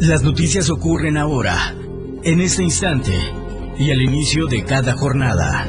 [0.00, 1.74] Las noticias ocurren ahora,
[2.24, 3.12] en este instante
[3.78, 5.66] y al inicio de cada jornada.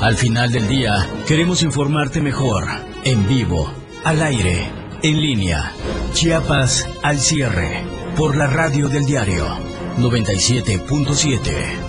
[0.00, 2.64] Al final del día, queremos informarte mejor,
[3.02, 3.72] en vivo,
[4.04, 4.70] al aire,
[5.02, 5.72] en línea.
[6.12, 7.82] Chiapas al cierre,
[8.16, 9.48] por la radio del diario
[9.98, 11.87] 97.7.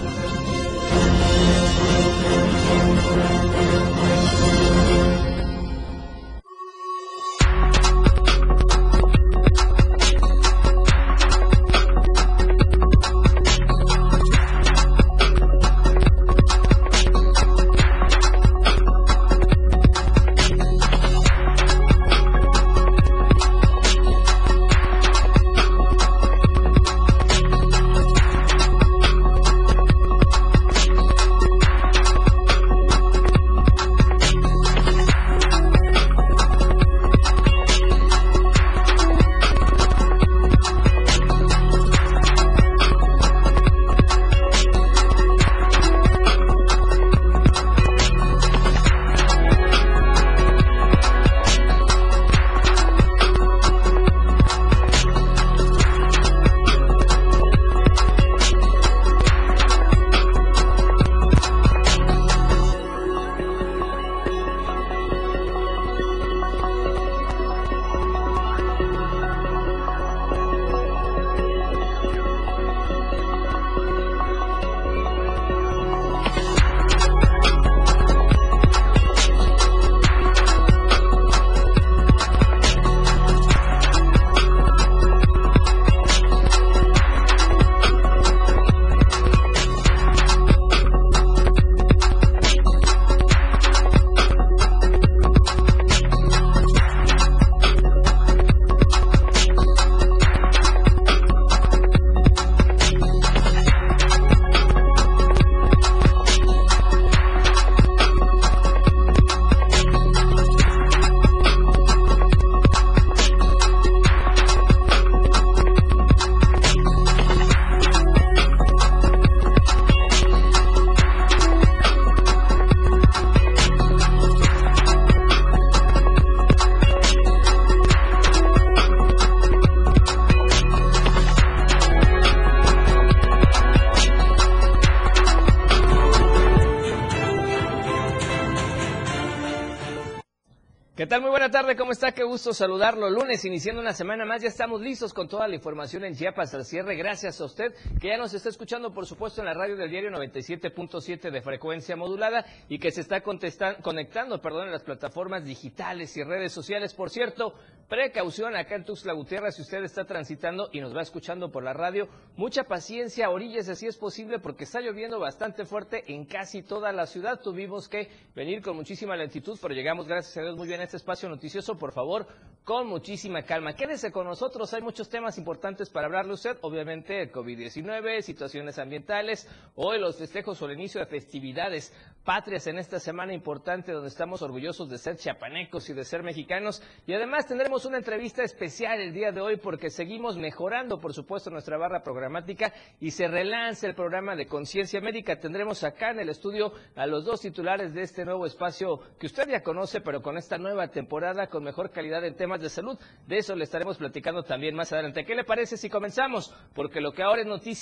[141.59, 142.13] ¿Cómo está?
[142.13, 143.09] Qué gusto saludarlo.
[143.09, 146.63] Lunes, iniciando una semana más, ya estamos listos con toda la información en Chiapas al
[146.63, 146.95] cierre.
[146.95, 150.09] Gracias a usted que ya nos está escuchando, por supuesto, en la radio del diario
[150.09, 156.23] 97.7 de frecuencia modulada y que se está conectando perdón, en las plataformas digitales y
[156.23, 156.93] redes sociales.
[156.93, 157.53] Por cierto,
[157.89, 161.73] precaución acá en Tuxtla Gutiérrez si usted está transitando y nos va escuchando por la
[161.73, 162.07] radio.
[162.37, 167.05] Mucha paciencia, orillas así es posible porque está lloviendo bastante fuerte en casi toda la
[167.05, 167.41] ciudad.
[167.41, 170.97] Tuvimos que venir con muchísima lentitud, pero llegamos, gracias a Dios, muy bien a este
[170.97, 172.27] espacio noticioso por favor,
[172.63, 173.73] con muchísima calma.
[173.73, 177.88] Quédese con nosotros, hay muchos temas importantes para hablarle usted, obviamente el COVID-19,
[178.21, 183.91] situaciones ambientales, hoy los festejos o el inicio de festividades patrias en esta semana importante
[183.91, 188.43] donde estamos orgullosos de ser chiapanecos y de ser mexicanos y además tendremos una entrevista
[188.43, 193.27] especial el día de hoy porque seguimos mejorando, por supuesto, nuestra barra programática y se
[193.27, 195.39] relanza el programa de Conciencia Médica.
[195.39, 199.49] Tendremos acá en el estudio a los dos titulares de este nuevo espacio que usted
[199.49, 202.99] ya conoce, pero con esta nueva temporada con mejor calidad en temas de salud.
[203.27, 205.25] De eso le estaremos platicando también más adelante.
[205.25, 206.53] ¿Qué le parece si comenzamos?
[206.75, 207.78] Porque lo que ahora es noticia,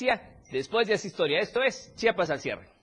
[0.52, 1.40] después ya es historia.
[1.40, 2.78] Esto es Chiapas al cierre.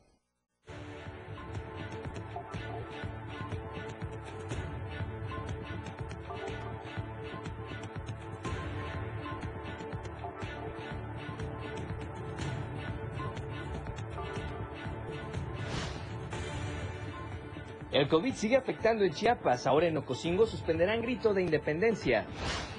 [17.94, 19.68] El COVID sigue afectando en Chiapas.
[19.68, 22.26] Ahora en Ocosingo suspenderán grito de independencia.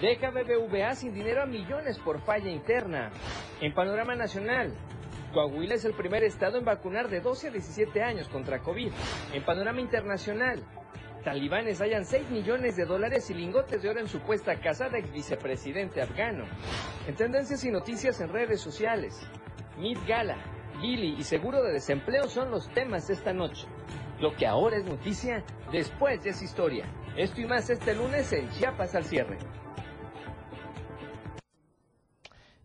[0.02, 3.12] Deja BBVA sin dinero a millones por falla interna.
[3.62, 4.74] En panorama nacional,
[5.34, 8.92] Coahuila es el primer estado en vacunar de 12 a 17 años contra COVID.
[9.34, 10.62] En panorama internacional,
[11.24, 16.02] talibanes hallan 6 millones de dólares y lingotes de oro en supuesta casa del vicepresidente
[16.02, 16.44] afgano.
[17.08, 19.26] En tendencias y noticias en redes sociales,
[19.78, 20.38] Mid Gala,
[20.82, 23.68] Gili y seguro de desempleo son los temas de esta noche.
[24.20, 26.86] Lo que ahora es noticia, después ya es historia.
[27.16, 29.38] Esto y más este lunes en Chiapas al cierre.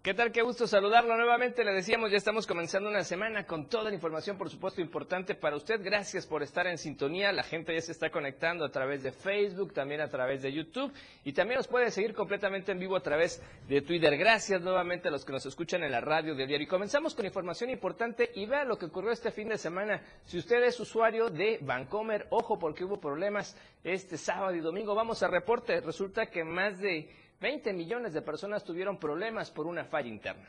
[0.02, 0.32] ¿Qué tal?
[0.32, 1.62] Qué gusto saludarlo nuevamente.
[1.62, 5.56] Le decíamos, ya estamos comenzando una semana con toda la información, por supuesto, importante para
[5.56, 5.78] usted.
[5.84, 7.32] Gracias por estar en sintonía.
[7.32, 10.90] La gente ya se está conectando a través de Facebook, también a través de YouTube
[11.22, 14.16] y también nos puede seguir completamente en vivo a través de Twitter.
[14.16, 16.64] Gracias nuevamente a los que nos escuchan en la radio de diario.
[16.64, 20.00] Y comenzamos con información importante y vea lo que ocurrió este fin de semana.
[20.24, 23.54] Si usted es usuario de Vancomer, ojo porque hubo problemas
[23.84, 24.94] este sábado y domingo.
[24.94, 25.78] Vamos a reporte.
[25.82, 27.10] Resulta que más de
[27.40, 30.46] 20 millones de personas tuvieron problemas por una falla interna.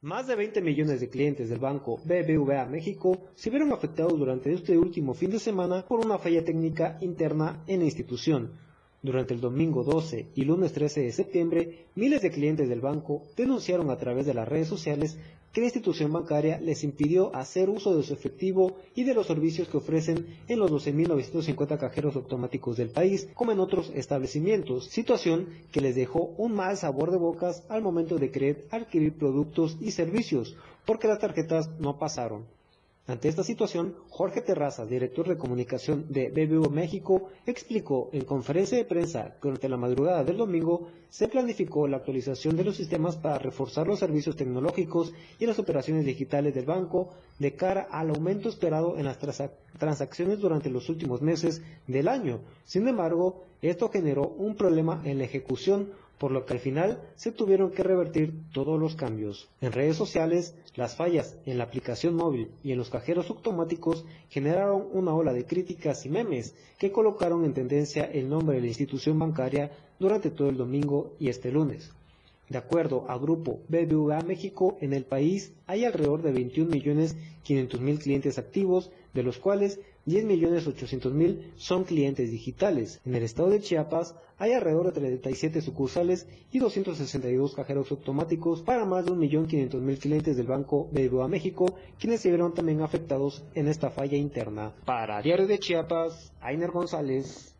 [0.00, 4.76] Más de 20 millones de clientes del banco BBVA México se vieron afectados durante este
[4.76, 8.52] último fin de semana por una falla técnica interna en la institución.
[9.02, 13.90] Durante el domingo 12 y lunes 13 de septiembre, miles de clientes del banco denunciaron
[13.90, 15.16] a través de las redes sociales
[15.52, 19.68] que la institución bancaria les impidió hacer uso de su efectivo y de los servicios
[19.68, 25.80] que ofrecen en los 12.950 cajeros automáticos del país, como en otros establecimientos, situación que
[25.80, 30.56] les dejó un mal sabor de bocas al momento de querer adquirir productos y servicios,
[30.84, 32.57] porque las tarjetas no pasaron.
[33.08, 38.84] Ante esta situación, Jorge Terrazas, director de comunicación de BBO México, explicó en conferencia de
[38.84, 43.38] prensa que durante la madrugada del domingo se planificó la actualización de los sistemas para
[43.38, 47.08] reforzar los servicios tecnológicos y las operaciones digitales del banco
[47.38, 49.16] de cara al aumento esperado en las
[49.78, 52.40] transacciones durante los últimos meses del año.
[52.66, 57.32] Sin embargo, esto generó un problema en la ejecución por lo que al final se
[57.32, 59.48] tuvieron que revertir todos los cambios.
[59.60, 64.86] En redes sociales, las fallas en la aplicación móvil y en los cajeros automáticos generaron
[64.92, 69.18] una ola de críticas y memes que colocaron en tendencia el nombre de la institución
[69.18, 71.92] bancaria durante todo el domingo y este lunes.
[72.48, 78.90] De acuerdo a Grupo BBVA México, en el país hay alrededor de 21.500.000 clientes activos,
[79.12, 83.00] de los cuales 10.800.000 son clientes digitales.
[83.04, 88.84] En el estado de Chiapas hay alrededor de 37 sucursales y 262 cajeros automáticos para
[88.84, 93.90] más de 1.500.000 clientes del Banco BBVA México, quienes se vieron también afectados en esta
[93.90, 94.74] falla interna.
[94.84, 97.57] Para Diario de Chiapas, Ainer González.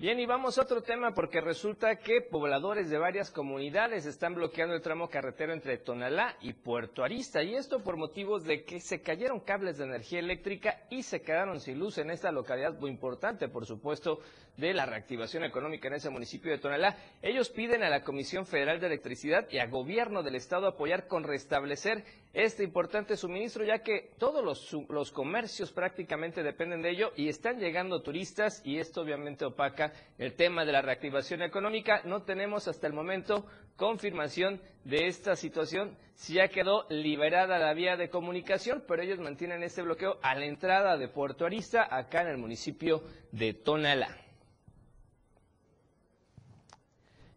[0.00, 4.74] Bien, y vamos a otro tema porque resulta que pobladores de varias comunidades están bloqueando
[4.74, 7.42] el tramo carretero entre Tonalá y Puerto Arista.
[7.42, 11.60] Y esto por motivos de que se cayeron cables de energía eléctrica y se quedaron
[11.60, 14.20] sin luz en esta localidad muy importante, por supuesto,
[14.56, 16.96] de la reactivación económica en ese municipio de Tonalá.
[17.20, 21.24] Ellos piden a la Comisión Federal de Electricidad y a Gobierno del Estado apoyar con
[21.24, 27.28] restablecer este importante suministro, ya que todos los, los comercios prácticamente dependen de ello y
[27.28, 32.02] están llegando turistas y esto obviamente opaca el tema de la reactivación económica.
[32.04, 33.46] No tenemos hasta el momento
[33.76, 35.96] confirmación de esta situación.
[36.14, 40.44] Si ya quedó liberada la vía de comunicación, pero ellos mantienen este bloqueo a la
[40.44, 43.02] entrada de Puerto Arista, acá en el municipio
[43.32, 44.29] de Tonalá.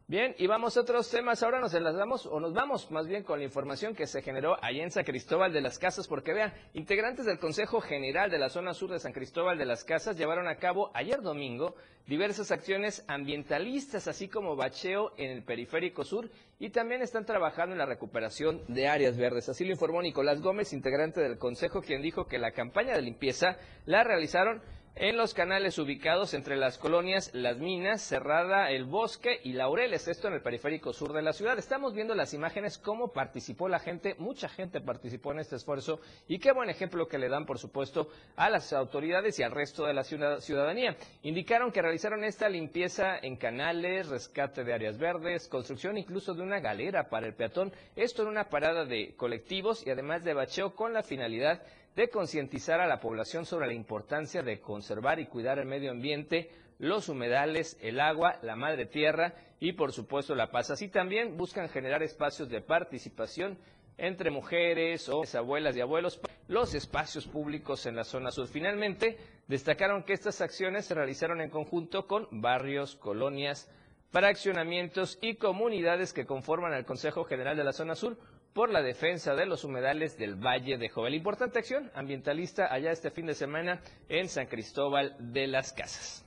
[0.06, 1.42] Bien, y vamos a otros temas.
[1.44, 4.84] Ahora nos enlazamos, o nos vamos más bien con la información que se generó allá
[4.84, 8.74] en San Cristóbal de las Casas, porque vean, integrantes del Consejo General de la Zona
[8.74, 14.10] Sur de San Cristóbal de las Casas llevaron a cabo ayer domingo diversas acciones ambientalistas,
[14.10, 16.30] así como bacheo en el periférico sur,
[16.60, 19.48] y también están trabajando en la recuperación de áreas verdes.
[19.48, 23.56] Así lo informó Nicolás Gómez, integrante del Consejo, quien dijo que la campaña de limpieza
[23.86, 24.62] la realizaron
[24.96, 30.28] en los canales ubicados entre las colonias Las Minas, Cerrada, El Bosque y Laureles, esto
[30.28, 31.58] en el periférico sur de la ciudad.
[31.58, 36.38] Estamos viendo las imágenes, cómo participó la gente, mucha gente participó en este esfuerzo y
[36.38, 39.94] qué buen ejemplo que le dan, por supuesto, a las autoridades y al resto de
[39.94, 40.96] la ciudadanía.
[41.24, 46.60] Indicaron que realizaron esta limpieza en canales, rescate de áreas verdes, construcción incluso de una
[46.60, 50.94] galera para el peatón, esto en una parada de colectivos y además de bacheo con
[50.94, 55.66] la finalidad de concientizar a la población sobre la importancia de conservar y cuidar el
[55.66, 60.72] medio ambiente, los humedales, el agua, la madre tierra y por supuesto la paz.
[60.72, 63.58] Así también buscan generar espacios de participación
[63.98, 68.48] entre mujeres o abuelas y abuelos, los espacios públicos en la zona sur.
[68.48, 73.70] Finalmente, destacaron que estas acciones se realizaron en conjunto con barrios, colonias,
[74.10, 78.18] fraccionamientos y comunidades que conforman el Consejo General de la Zona Sur,
[78.54, 81.16] por la defensa de los humedales del Valle de Jovel.
[81.16, 86.24] Importante acción ambientalista allá este fin de semana en San Cristóbal de las Casas.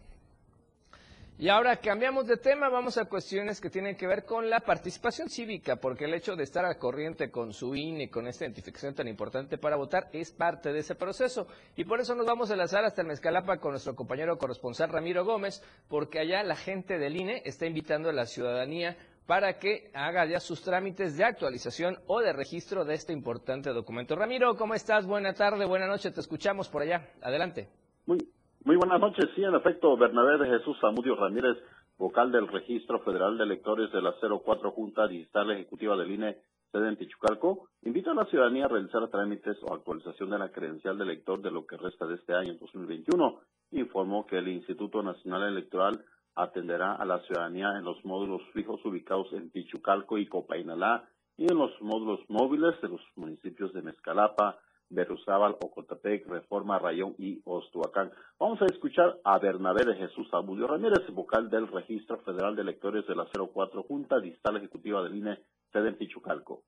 [1.38, 5.28] Y ahora cambiamos de tema, vamos a cuestiones que tienen que ver con la participación
[5.28, 9.06] cívica, porque el hecho de estar al corriente con su INE, con esta identificación tan
[9.06, 11.46] importante para votar, es parte de ese proceso.
[11.76, 15.26] Y por eso nos vamos a enlazar hasta el Mezcalapa con nuestro compañero corresponsal Ramiro
[15.26, 20.24] Gómez, porque allá la gente del INE está invitando a la ciudadanía para que haga
[20.24, 24.14] ya sus trámites de actualización o de registro de este importante documento.
[24.14, 25.06] Ramiro, ¿cómo estás?
[25.06, 27.08] Buena tarde, buena noche, te escuchamos por allá.
[27.22, 27.68] Adelante.
[28.06, 28.18] Muy,
[28.64, 29.26] muy buenas noches.
[29.34, 31.56] Sí, en efecto, Bernabé de Jesús Zamudio Ramírez,
[31.98, 36.36] vocal del Registro Federal de Electores de la 04 Junta Digital Ejecutiva del INE,
[36.70, 40.98] sede en Tichucalco, invita a la ciudadanía a realizar trámites o actualización de la credencial
[40.98, 43.40] de elector de lo que resta de este año 2021.
[43.72, 46.04] Informó que el Instituto Nacional Electoral
[46.36, 51.58] atenderá a la ciudadanía en los módulos fijos ubicados en Tichucalco y Copainalá y en
[51.58, 58.12] los módulos móviles de los municipios de Mezcalapa, Berruzabal, Ocotepec, Reforma, Rayón y Ostuacán.
[58.38, 63.06] Vamos a escuchar a Bernabé de Jesús Abulio Ramírez, vocal del Registro Federal de Electores
[63.06, 65.40] de la 04 Junta Distal Ejecutiva del INE,
[65.72, 66.62] sede en Tichucalco.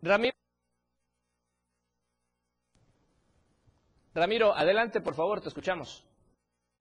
[0.00, 0.34] Ramiro.
[4.14, 6.07] Ramiro, adelante, por favor, te escuchamos.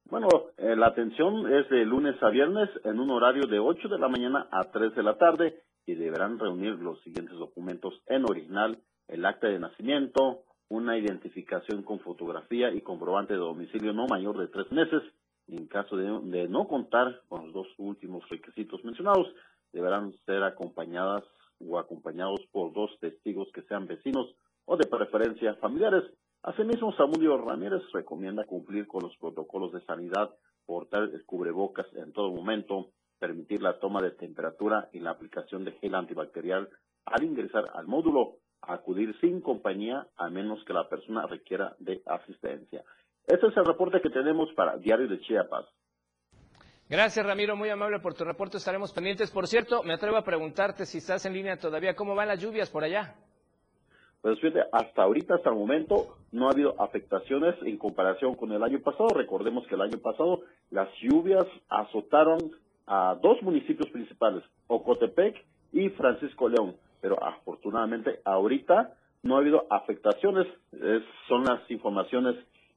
[0.09, 3.99] Bueno, eh, la atención es de lunes a viernes en un horario de 8 de
[3.99, 8.79] la mañana a 3 de la tarde y deberán reunir los siguientes documentos en original,
[9.09, 14.47] el acta de nacimiento, una identificación con fotografía y comprobante de domicilio no mayor de
[14.47, 15.03] tres meses.
[15.49, 19.27] En caso de, de no contar con los dos últimos requisitos mencionados,
[19.73, 21.23] deberán ser acompañadas
[21.59, 24.33] o acompañados por dos testigos que sean vecinos
[24.63, 26.03] o de preferencia familiares.
[26.47, 30.29] Asimismo, Samudio Ramírez recomienda cumplir con los protocolos de sanidad,
[30.65, 32.87] portar el cubrebocas en todo momento,
[33.19, 36.69] permitir la toma de temperatura y la aplicación de gel antibacterial
[37.03, 42.81] al ingresar al módulo, acudir sin compañía a menos que la persona requiera de asistencia.
[43.25, 45.65] Este es el reporte que tenemos para Diario de Chiapas.
[46.87, 48.55] Gracias, Ramiro, muy amable por tu reporte.
[48.55, 49.31] Estaremos pendientes.
[49.31, 52.69] Por cierto, me atrevo a preguntarte si estás en línea todavía, ¿cómo van las lluvias
[52.69, 53.15] por allá?
[54.21, 58.63] Pues fíjate, hasta ahorita, hasta el momento, no ha habido afectaciones en comparación con el
[58.63, 59.09] año pasado.
[59.09, 60.41] Recordemos que el año pasado
[60.71, 62.51] las lluvias azotaron
[62.85, 66.75] a dos municipios principales, Ocotepec y Francisco León.
[67.01, 68.93] Pero afortunadamente ahorita
[69.23, 70.47] no ha habido afectaciones.
[71.27, 72.35] son las informaciones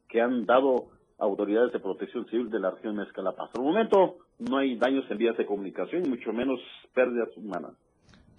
[0.09, 0.87] que han dado
[1.19, 3.45] autoridades de protección civil de la región de Escalapa.
[3.45, 6.61] Hasta el momento no hay daños en vías de comunicación mucho menos
[6.95, 7.73] pérdidas humanas.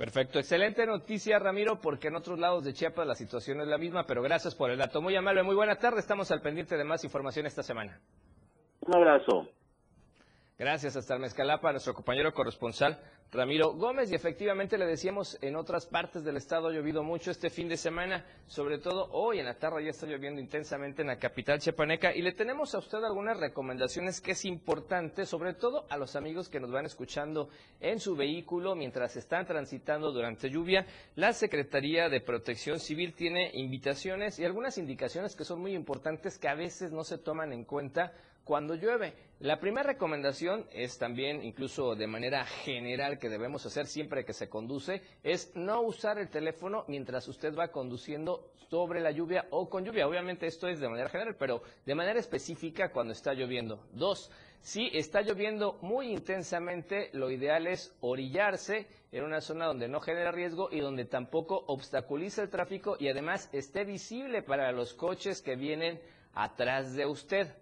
[0.02, 4.08] Perfecto, excelente noticia Ramiro, porque en otros lados de Chiapas la situación es la misma,
[4.08, 5.00] pero gracias por el dato.
[5.00, 8.00] Muy amable, muy buena tarde, estamos al pendiente de más información esta semana.
[8.80, 9.48] Un abrazo.
[10.58, 13.00] Gracias hasta el Mezcalapa, nuestro compañero corresponsal
[13.34, 14.12] Ramiro Gómez.
[14.12, 17.78] Y efectivamente le decíamos, en otras partes del estado ha llovido mucho este fin de
[17.78, 22.14] semana, sobre todo hoy en la tarde ya está lloviendo intensamente en la capital chiapaneca.
[22.14, 26.50] Y le tenemos a usted algunas recomendaciones que es importante, sobre todo a los amigos
[26.50, 27.48] que nos van escuchando
[27.80, 30.86] en su vehículo mientras están transitando durante lluvia.
[31.16, 36.50] La Secretaría de Protección Civil tiene invitaciones y algunas indicaciones que son muy importantes que
[36.50, 38.12] a veces no se toman en cuenta
[38.44, 39.14] cuando llueve.
[39.40, 44.50] La primera recomendación es también, incluso de manera general, que debemos hacer siempre que se
[44.50, 49.86] conduce, es no usar el teléfono mientras usted va conduciendo sobre la lluvia o con
[49.86, 50.08] lluvia.
[50.08, 53.88] Obviamente esto es de manera general, pero de manera específica cuando está lloviendo.
[53.94, 60.00] Dos, si está lloviendo muy intensamente, lo ideal es orillarse en una zona donde no
[60.00, 65.42] genera riesgo y donde tampoco obstaculiza el tráfico y además esté visible para los coches
[65.42, 66.02] que vienen
[66.34, 67.56] atrás de usted.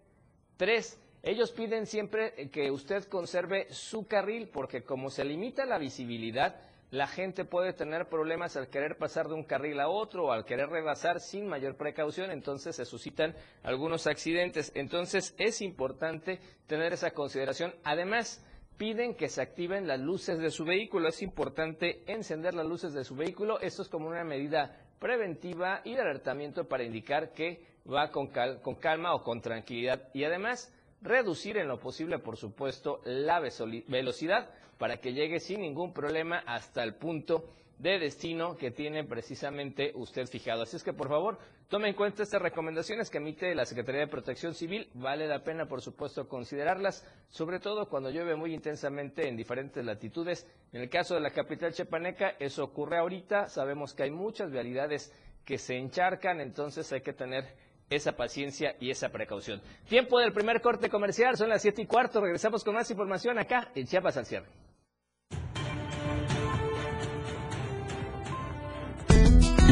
[0.57, 6.55] Tres, ellos piden siempre que usted conserve su carril porque como se limita la visibilidad,
[6.91, 10.45] la gente puede tener problemas al querer pasar de un carril a otro o al
[10.45, 14.71] querer rebasar sin mayor precaución, entonces se suscitan algunos accidentes.
[14.75, 17.75] Entonces es importante tener esa consideración.
[17.83, 18.43] Además,
[18.77, 21.09] piden que se activen las luces de su vehículo.
[21.09, 23.59] Es importante encender las luces de su vehículo.
[23.59, 27.61] Esto es como una medida preventiva y de alertamiento para indicar que
[27.91, 30.09] va con, con calma o con tranquilidad.
[30.13, 35.93] Y además, reducir en lo posible, por supuesto, la velocidad para que llegue sin ningún
[35.93, 37.45] problema hasta el punto
[37.79, 40.63] de destino que tiene precisamente usted fijado.
[40.63, 41.39] Así es que, por favor,
[41.69, 44.89] tome en cuenta estas recomendaciones que emite la Secretaría de Protección Civil.
[44.93, 50.45] Vale la pena, por supuesto, considerarlas, sobre todo cuando llueve muy intensamente en diferentes latitudes.
[50.73, 53.47] En el caso de la capital chepaneca, eso ocurre ahorita.
[53.47, 55.13] Sabemos que hay muchas vialidades
[55.45, 57.45] que se encharcan, entonces hay que tener
[57.89, 59.61] esa paciencia y esa precaución.
[59.87, 62.21] Tiempo del primer corte comercial, son las siete y cuarto.
[62.21, 64.47] Regresamos con más información acá en Chiapas al cierre.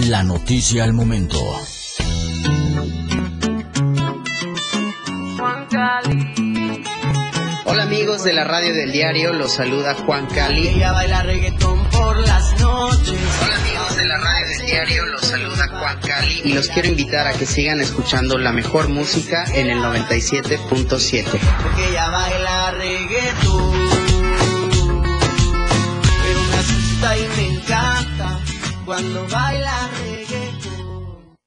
[0.09, 1.37] La noticia al momento.
[7.65, 10.67] Hola amigos de la radio del diario, los saluda Juan Cali.
[10.67, 13.19] Ella baila reggaetón por las noches.
[13.43, 14.36] Hola amigos de la radio del
[14.67, 18.89] diario, los saluda Juan Cali y los quiero invitar a que sigan escuchando la mejor
[18.89, 21.39] música en el 97.7.
[21.63, 23.71] Porque ella baila reggaetón.
[26.21, 28.39] Pero me asusta y me encanta
[28.85, 31.37] cuando baila reggaetón.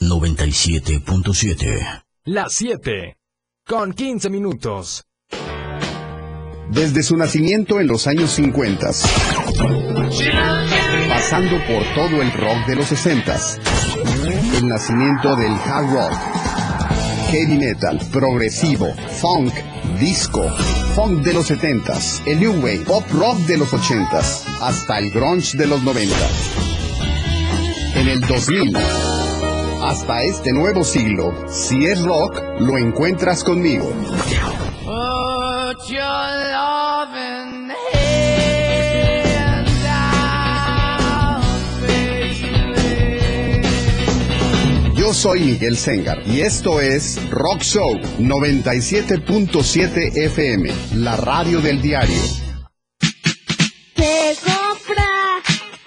[0.00, 3.18] 97.7 Las 7
[3.66, 5.04] con 15 minutos.
[6.70, 8.92] Desde su nacimiento en los años 50,
[11.22, 13.36] pasando por todo el rock de los 60,
[14.56, 16.12] el nacimiento del hard rock,
[17.30, 19.54] heavy metal, progresivo, funk,
[20.00, 20.50] disco,
[20.96, 21.92] funk de los 70,
[22.26, 24.18] el new wave, pop rock de los 80,
[24.62, 26.12] hasta el grunge de los 90.
[27.94, 28.76] En el 2000,
[29.84, 33.92] hasta este nuevo siglo, si es rock, lo encuentras conmigo.
[45.12, 52.16] Yo soy Miguel Sengar y esto es Rock Show 97.7 FM, la radio del diario.
[53.94, 55.04] Se compra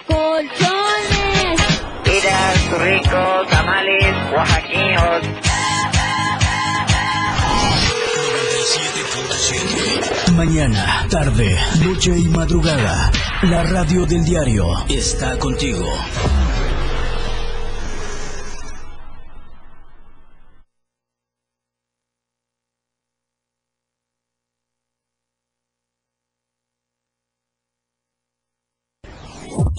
[0.06, 1.60] colchones.
[2.04, 5.22] Tiras ricos, tamales, oaxaqueños.
[10.36, 13.10] Mañana, tarde, noche y madrugada,
[13.42, 15.84] la radio del diario está contigo.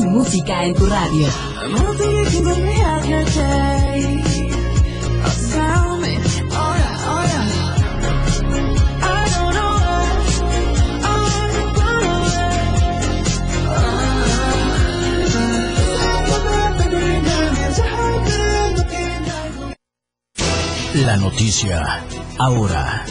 [0.00, 1.26] Música en tu radio.
[20.94, 22.02] La noticia
[22.38, 23.04] ahora.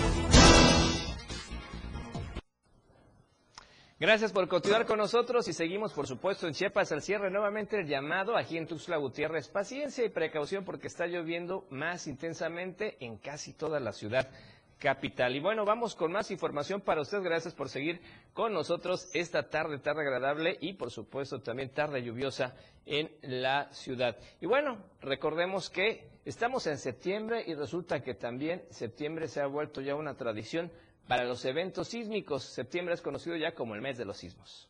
[3.99, 7.31] Gracias por continuar con nosotros y seguimos, por supuesto, en Chiapas al cierre.
[7.31, 9.47] Nuevamente el llamado aquí en Tuxtla Gutiérrez.
[9.47, 14.29] Paciencia y precaución porque está lloviendo más intensamente en casi toda la ciudad
[14.77, 15.35] capital.
[15.35, 17.23] Y bueno, vamos con más información para usted.
[17.23, 17.99] Gracias por seguir
[18.33, 22.53] con nosotros esta tarde, tarde agradable y por supuesto también tarde lluviosa
[22.85, 24.15] en la ciudad.
[24.39, 29.81] Y bueno, recordemos que estamos en septiembre y resulta que también septiembre se ha vuelto
[29.81, 30.71] ya una tradición
[31.07, 32.43] para los eventos sísmicos.
[32.43, 34.69] Septiembre es conocido ya como el mes de los sismos.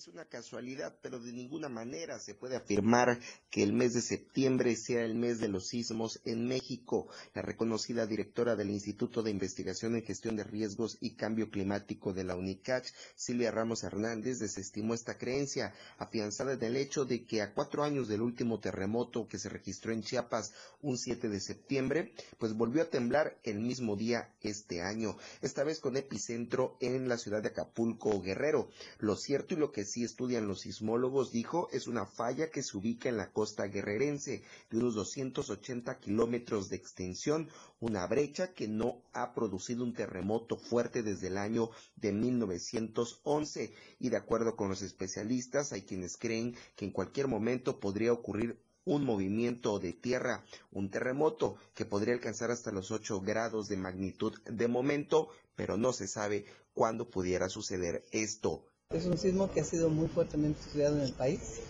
[0.00, 4.74] Es una casualidad, pero de ninguna manera se puede afirmar que el mes de septiembre
[4.74, 7.08] sea el mes de los sismos en México.
[7.34, 12.24] La reconocida directora del Instituto de Investigación en Gestión de Riesgos y Cambio Climático de
[12.24, 17.52] la UNICACH, Silvia Ramos Hernández, desestimó esta creencia, afianzada en el hecho de que a
[17.52, 22.54] cuatro años del último terremoto que se registró en Chiapas un 7 de septiembre, pues
[22.54, 27.42] volvió a temblar el mismo día este año, esta vez con epicentro en la ciudad
[27.42, 28.70] de Acapulco, Guerrero.
[28.98, 32.76] Lo cierto y lo que sí estudian los sismólogos, dijo, es una falla que se
[32.76, 37.48] ubica en la costa guerrerense de unos 280 kilómetros de extensión,
[37.80, 44.08] una brecha que no ha producido un terremoto fuerte desde el año de 1911 y
[44.08, 49.04] de acuerdo con los especialistas hay quienes creen que en cualquier momento podría ocurrir un
[49.04, 54.68] movimiento de tierra, un terremoto que podría alcanzar hasta los 8 grados de magnitud de
[54.68, 58.64] momento, pero no se sabe cuándo pudiera suceder esto.
[58.92, 61.60] Es un sismo que ha sido muy fuertemente estudiado en el país,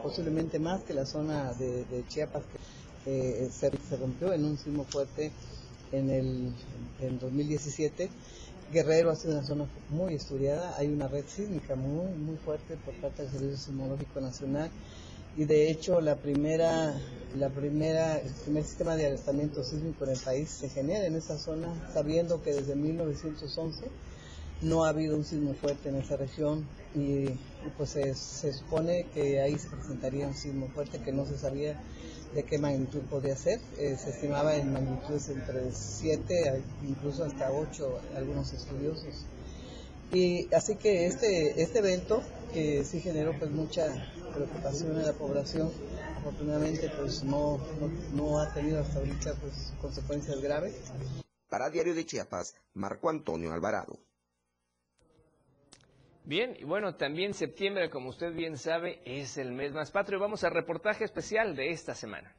[0.00, 2.44] posiblemente más que la zona de, Chiapas
[3.04, 5.32] que eh, se, rompió en un sismo fuerte
[5.90, 6.52] en el
[7.00, 8.08] en 2017.
[8.72, 12.94] Guerrero ha sido una zona muy estudiada, hay una red sísmica muy muy fuerte por
[13.00, 14.70] parte del Servicio Sismológico Nacional
[15.36, 16.94] y de hecho la primera
[17.36, 21.38] la primera el primer sistema de alertamiento sísmico en el país se genera en esa
[21.38, 23.88] zona sabiendo que desde 1911
[24.60, 27.28] no ha habido un sismo fuerte en esa región y,
[27.76, 31.80] pues se, supone que ahí se presentaría un sismo fuerte que no se sabía
[32.34, 33.60] de qué magnitud podía ser.
[33.78, 39.26] Eh, se estimaba en magnitudes entre 7 incluso hasta 8 algunos estudiosos.
[40.12, 43.86] Y así que este, este evento que sí generó pues mucha
[44.34, 45.70] preocupación en la población,
[46.16, 50.74] afortunadamente pues no, no, no ha tenido hasta ahorita pues consecuencias graves.
[51.50, 54.07] Para Diario de Chiapas, Marco Antonio Alvarado.
[56.28, 60.18] Bien, y bueno, también septiembre, como usted bien sabe, es el mes más patrio.
[60.20, 62.36] Vamos al reportaje especial de esta semana.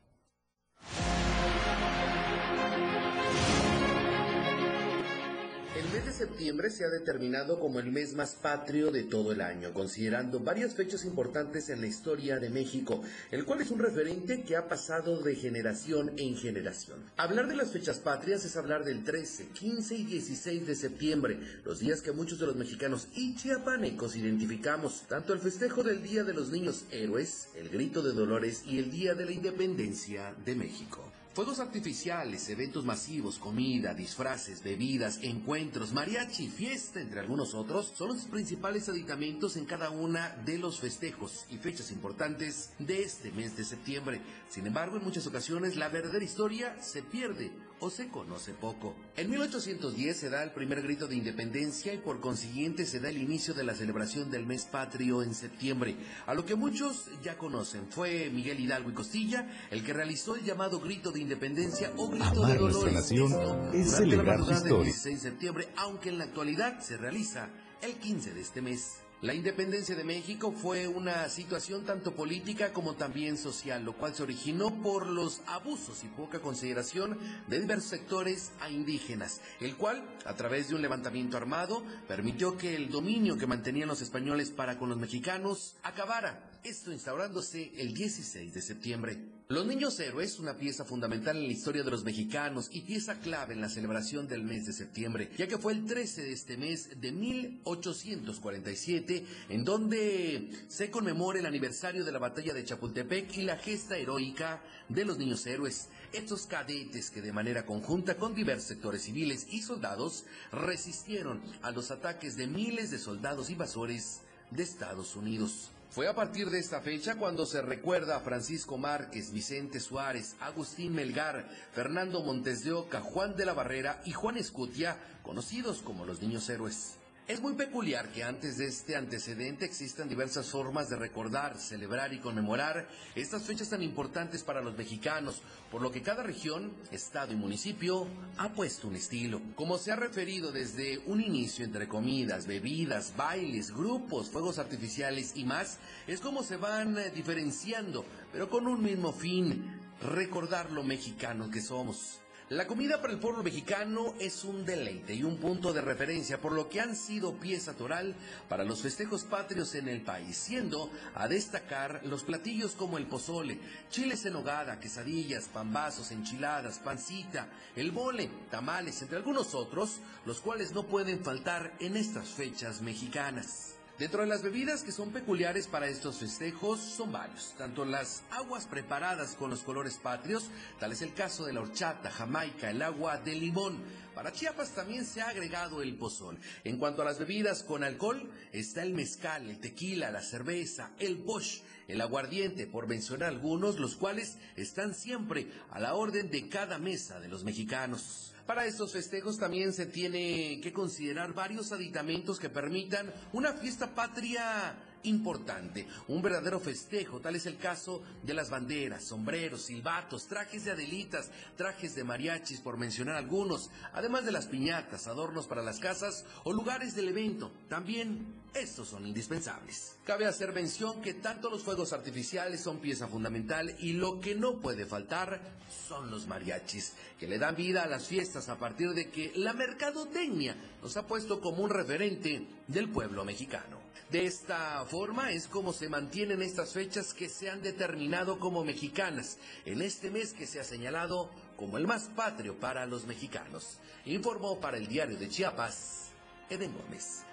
[5.79, 9.39] El mes de septiembre se ha determinado como el mes más patrio de todo el
[9.39, 14.43] año, considerando varias fechas importantes en la historia de México, el cual es un referente
[14.43, 16.99] que ha pasado de generación en generación.
[17.15, 21.79] Hablar de las fechas patrias es hablar del 13, 15 y 16 de septiembre, los
[21.79, 26.33] días que muchos de los mexicanos y chiapanecos identificamos, tanto el festejo del Día de
[26.33, 31.09] los Niños Héroes, el Grito de Dolores y el Día de la Independencia de México.
[31.33, 38.23] Fuegos artificiales, eventos masivos, comida, disfraces, bebidas, encuentros, mariachi, fiesta, entre algunos otros, son los
[38.23, 43.63] principales aditamentos en cada una de los festejos y fechas importantes de este mes de
[43.63, 44.21] septiembre.
[44.49, 48.95] Sin embargo, en muchas ocasiones la verdadera historia se pierde o se conoce poco.
[49.15, 53.17] En 1810 se da el primer grito de independencia y por consiguiente se da el
[53.17, 57.87] inicio de la celebración del mes patrio en septiembre, a lo que muchos ya conocen.
[57.89, 62.25] Fue Miguel Hidalgo y Costilla el que realizó el llamado grito de independencia o grito
[62.25, 62.93] Amar de dolores.
[62.93, 64.83] nación Esto, es durante celebrar la su madrugada del historia.
[64.83, 67.49] 16 de septiembre, aunque en la actualidad se realiza
[67.81, 68.99] el 15 de este mes.
[69.21, 74.23] La independencia de México fue una situación tanto política como también social, lo cual se
[74.23, 80.35] originó por los abusos y poca consideración de diversos sectores a indígenas, el cual, a
[80.35, 84.87] través de un levantamiento armado, permitió que el dominio que mantenían los españoles para con
[84.87, 89.38] los mexicanos acabara, esto instaurándose el 16 de septiembre.
[89.51, 93.55] Los Niños Héroes, una pieza fundamental en la historia de los mexicanos y pieza clave
[93.55, 97.01] en la celebración del mes de septiembre, ya que fue el 13 de este mes
[97.01, 103.57] de 1847, en donde se conmemora el aniversario de la batalla de Chapultepec y la
[103.57, 105.87] gesta heroica de los Niños Héroes.
[106.13, 111.89] Estos cadetes que de manera conjunta con diversos sectores civiles y soldados resistieron a los
[111.89, 115.71] ataques de miles de soldados invasores de Estados Unidos.
[115.89, 120.93] Fue a partir de esta fecha cuando se recuerda a Francisco Márquez, Vicente Suárez, Agustín
[120.93, 126.21] Melgar, Fernando Montes de Oca, Juan de la Barrera y Juan Escutia, conocidos como los
[126.21, 126.99] Niños Héroes.
[127.29, 132.17] Es muy peculiar que antes de este antecedente existan diversas formas de recordar, celebrar y
[132.17, 137.35] conmemorar estas fechas tan importantes para los mexicanos, por lo que cada región, estado y
[137.35, 138.07] municipio
[138.39, 139.43] ha puesto un estilo.
[139.53, 145.43] Como se ha referido desde un inicio entre comidas, bebidas, bailes, grupos, fuegos artificiales y
[145.43, 151.51] más, es como se van eh, diferenciando, pero con un mismo fin, recordar lo mexicano
[151.51, 152.21] que somos.
[152.49, 156.51] La comida para el pueblo mexicano es un deleite y un punto de referencia, por
[156.51, 158.15] lo que han sido pieza toral
[158.47, 163.59] para los festejos patrios en el país, siendo a destacar los platillos como el pozole,
[163.91, 170.71] chiles en hogada, quesadillas, pambazos, enchiladas, pancita, el mole, tamales, entre algunos otros, los cuales
[170.71, 173.78] no pueden faltar en estas fechas mexicanas.
[173.99, 178.65] Dentro de las bebidas que son peculiares para estos festejos son varios, tanto las aguas
[178.65, 183.17] preparadas con los colores patrios, tal es el caso de la horchata, jamaica, el agua
[183.17, 183.83] de limón.
[184.15, 186.37] Para Chiapas también se ha agregado el pozol.
[186.63, 191.17] En cuanto a las bebidas con alcohol, está el mezcal, el tequila, la cerveza, el
[191.17, 196.77] bosch, el aguardiente, por mencionar algunos, los cuales están siempre a la orden de cada
[196.77, 198.33] mesa de los mexicanos.
[198.49, 204.75] Para estos festejos también se tiene que considerar varios aditamentos que permitan una fiesta patria
[205.03, 210.71] importante, un verdadero festejo, tal es el caso de las banderas, sombreros, silbatos, trajes de
[210.71, 216.25] adelitas, trajes de mariachis, por mencionar algunos, además de las piñatas, adornos para las casas
[216.43, 217.51] o lugares del evento.
[217.69, 219.95] También estos son indispensables.
[220.05, 224.59] Cabe hacer mención que tanto los fuegos artificiales son pieza fundamental y lo que no
[224.59, 225.39] puede faltar
[225.87, 229.53] son los mariachis, que le dan vida a las fiestas a partir de que la
[229.53, 233.78] mercadotecnia nos ha puesto como un referente del pueblo mexicano.
[234.09, 239.37] De esta forma es como se mantienen estas fechas que se han determinado como mexicanas
[239.65, 243.77] en este mes que se ha señalado como el más patrio para los mexicanos.
[244.05, 246.11] Informó para el diario de Chiapas,
[246.49, 247.23] Eden Gómez.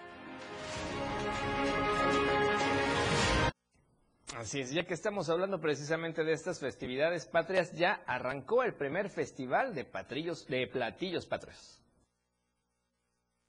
[4.36, 9.08] Así es, ya que estamos hablando precisamente de estas festividades patrias, ya arrancó el primer
[9.08, 11.80] festival de, patrillos, de platillos patrios.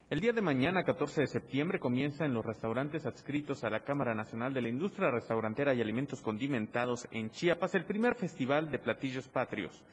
[0.10, 4.16] El día de mañana, 14 de septiembre, comienza en los restaurantes adscritos a la Cámara
[4.16, 9.28] Nacional de la Industria Restaurantera y Alimentos Condimentados en Chiapas el primer festival de platillos
[9.28, 9.84] patrios.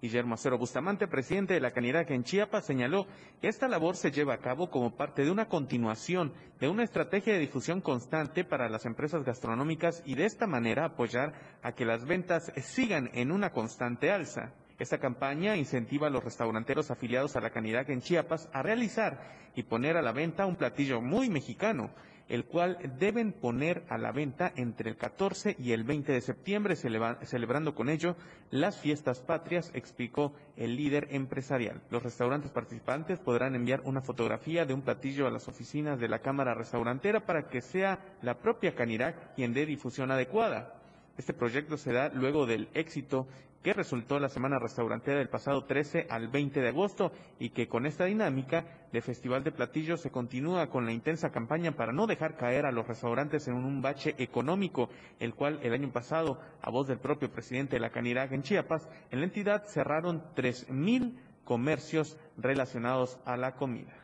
[0.00, 3.08] Guillermo Acero Bustamante, presidente de la Canirac en Chiapas, señaló
[3.40, 7.32] que esta labor se lleva a cabo como parte de una continuación de una estrategia
[7.32, 11.32] de difusión constante para las empresas gastronómicas y de esta manera apoyar
[11.64, 14.52] a que las ventas sigan en una constante alza.
[14.78, 19.18] Esta campaña incentiva a los restauranteros afiliados a la Canidad en Chiapas a realizar
[19.54, 21.90] y poner a la venta un platillo muy mexicano,
[22.28, 26.76] el cual deben poner a la venta entre el 14 y el 20 de septiembre,
[26.76, 28.16] celebrando con ello
[28.50, 31.80] las fiestas patrias, explicó el líder empresarial.
[31.90, 36.18] Los restaurantes participantes podrán enviar una fotografía de un platillo a las oficinas de la
[36.18, 40.74] Cámara Restaurantera para que sea la propia Canirac quien dé difusión adecuada.
[41.16, 43.26] Este proyecto se da luego del éxito
[43.66, 47.84] que resultó la semana restaurantera del pasado 13 al 20 de agosto y que con
[47.84, 52.36] esta dinámica de Festival de Platillos se continúa con la intensa campaña para no dejar
[52.36, 56.86] caer a los restaurantes en un bache económico, el cual el año pasado, a voz
[56.86, 63.18] del propio presidente de la Canidad en Chiapas, en la entidad cerraron 3.000 comercios relacionados
[63.24, 63.94] a la comida.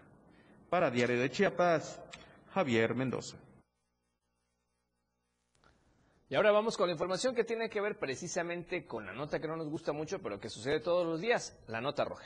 [0.70, 2.02] Para Diario de Chiapas,
[2.52, 3.36] Javier Mendoza.
[6.32, 9.46] Y ahora vamos con la información que tiene que ver precisamente con la nota que
[9.46, 12.24] no nos gusta mucho, pero que sucede todos los días, la nota roja.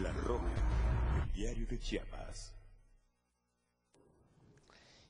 [0.00, 0.46] La roja,
[1.24, 2.55] el diario de Chiapas.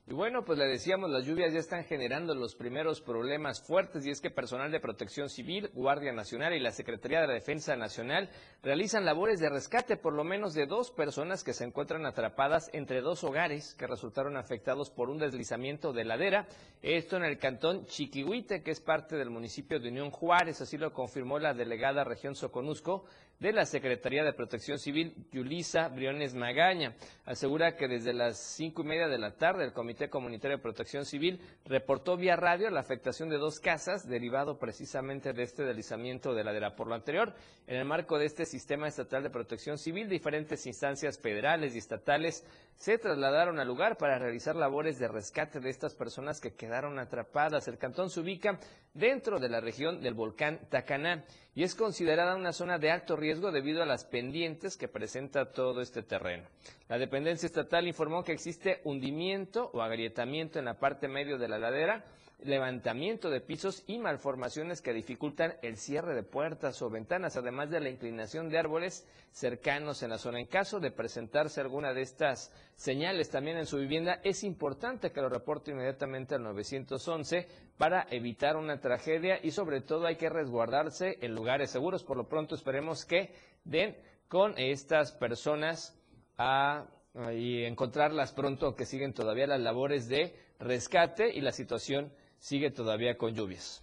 [0.09, 4.11] Y bueno, pues le decíamos, las lluvias ya están generando los primeros problemas fuertes y
[4.11, 8.31] es que personal de protección civil, Guardia Nacional y la Secretaría de la Defensa Nacional
[8.62, 13.01] realizan labores de rescate por lo menos de dos personas que se encuentran atrapadas entre
[13.01, 16.47] dos hogares que resultaron afectados por un deslizamiento de ladera.
[16.83, 20.92] Esto en el cantón Chiquihuite, que es parte del municipio de Unión Juárez, así lo
[20.92, 23.07] confirmó la delegada región Soconusco
[23.38, 26.94] de la Secretaría de Protección Civil, Yulisa Briones Magaña.
[27.25, 31.05] Asegura que desde las cinco y media de la tarde el Comité Comunitario de Protección
[31.05, 36.44] Civil reportó vía radio la afectación de dos casas derivado precisamente de este deslizamiento de
[36.44, 36.75] ladera.
[36.77, 37.35] Por lo anterior,
[37.66, 42.44] en el marco de este sistema estatal de protección civil, diferentes instancias federales y estatales
[42.77, 47.68] se trasladaron al lugar para realizar labores de rescate de estas personas que quedaron atrapadas.
[47.68, 48.59] El cantón se ubica
[48.94, 51.25] dentro de la región del volcán Tacaná
[51.57, 55.81] y es considerada una zona de alto riesgo debido a las pendientes que presenta todo
[55.81, 56.45] este terreno.
[56.87, 61.59] La dependencia estatal informó que existe hundimiento o agrietamiento en la parte medio de la
[61.59, 62.05] ladera,
[62.40, 67.81] levantamiento de pisos y malformaciones que dificultan el cierre de puertas o ventanas, además de
[67.81, 70.40] la inclinación de árboles cercanos en la zona.
[70.40, 75.20] En caso de presentarse alguna de estas señales también en su vivienda, es importante que
[75.20, 81.18] lo reporte inmediatamente al 911 para evitar una tragedia y sobre todo hay que resguardarse
[81.22, 82.05] en lugares seguros.
[82.05, 83.33] Por lo pronto esperemos que
[83.64, 83.96] den
[84.29, 85.99] con estas personas
[86.37, 86.87] a,
[87.35, 92.12] y encontrarlas pronto que siguen todavía las labores de rescate y la situación
[92.46, 93.82] sigue todavía con lluvias.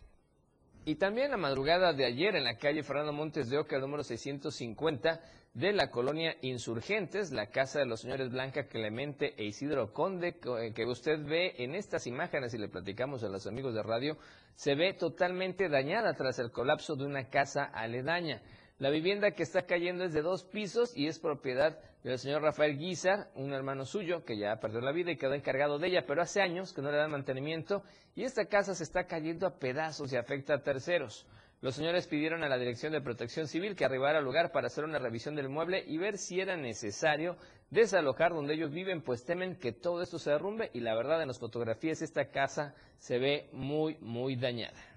[0.86, 5.20] Y también la madrugada de ayer en la calle Fernando Montes de Oca, número 650
[5.54, 10.72] de la colonia Insurgentes, la casa de los señores Blanca Clemente e Isidro Conde, eh,
[10.74, 14.18] que usted ve en estas imágenes y le platicamos a los amigos de radio,
[14.56, 18.42] se ve totalmente dañada tras el colapso de una casa aledaña.
[18.84, 22.78] La vivienda que está cayendo es de dos pisos y es propiedad del señor Rafael
[22.78, 26.22] Guizar, un hermano suyo que ya perdió la vida y quedó encargado de ella, pero
[26.22, 27.82] hace años que no le dan mantenimiento
[28.14, 31.26] y esta casa se está cayendo a pedazos y afecta a terceros.
[31.62, 34.84] Los señores pidieron a la Dirección de Protección Civil que arribara al lugar para hacer
[34.84, 37.38] una revisión del mueble y ver si era necesario
[37.70, 41.30] desalojar donde ellos viven, pues temen que todo esto se derrumbe y la verdad en
[41.30, 44.93] las fotografías esta casa se ve muy, muy dañada.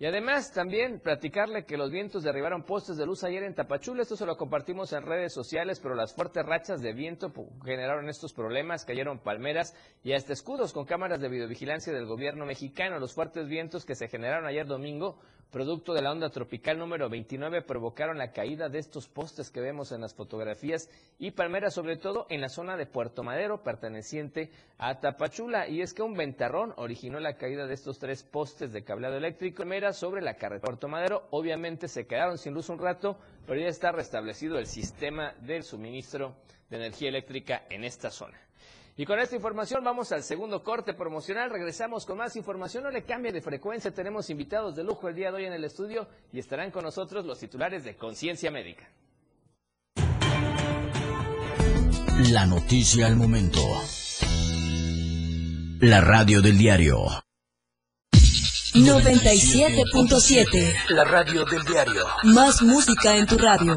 [0.00, 4.00] Y además también platicarle que los vientos derribaron postes de luz ayer en Tapachula.
[4.00, 7.30] Esto se lo compartimos en redes sociales, pero las fuertes rachas de viento
[7.62, 8.86] generaron estos problemas.
[8.86, 12.98] Cayeron palmeras y hasta escudos con cámaras de videovigilancia del gobierno mexicano.
[12.98, 17.62] Los fuertes vientos que se generaron ayer domingo producto de la onda tropical número 29,
[17.62, 22.26] provocaron la caída de estos postes que vemos en las fotografías y palmeras, sobre todo
[22.28, 25.68] en la zona de Puerto Madero, perteneciente a Tapachula.
[25.68, 29.64] Y es que un ventarrón originó la caída de estos tres postes de cableado eléctrico
[29.70, 31.28] palmeras sobre la carretera Puerto Madero.
[31.30, 36.34] Obviamente se quedaron sin luz un rato, pero ya está restablecido el sistema del suministro
[36.68, 38.49] de energía eléctrica en esta zona.
[38.96, 41.50] Y con esta información vamos al segundo corte promocional.
[41.50, 42.84] Regresamos con más información.
[42.84, 43.92] No le cambie de frecuencia.
[43.92, 47.24] Tenemos invitados de lujo el día de hoy en el estudio y estarán con nosotros
[47.24, 48.88] los titulares de Conciencia Médica.
[52.30, 53.60] La noticia al momento.
[55.80, 57.06] La radio del diario.
[58.74, 60.74] 97.7.
[60.90, 62.04] La radio del diario.
[62.24, 63.76] Más música en tu radio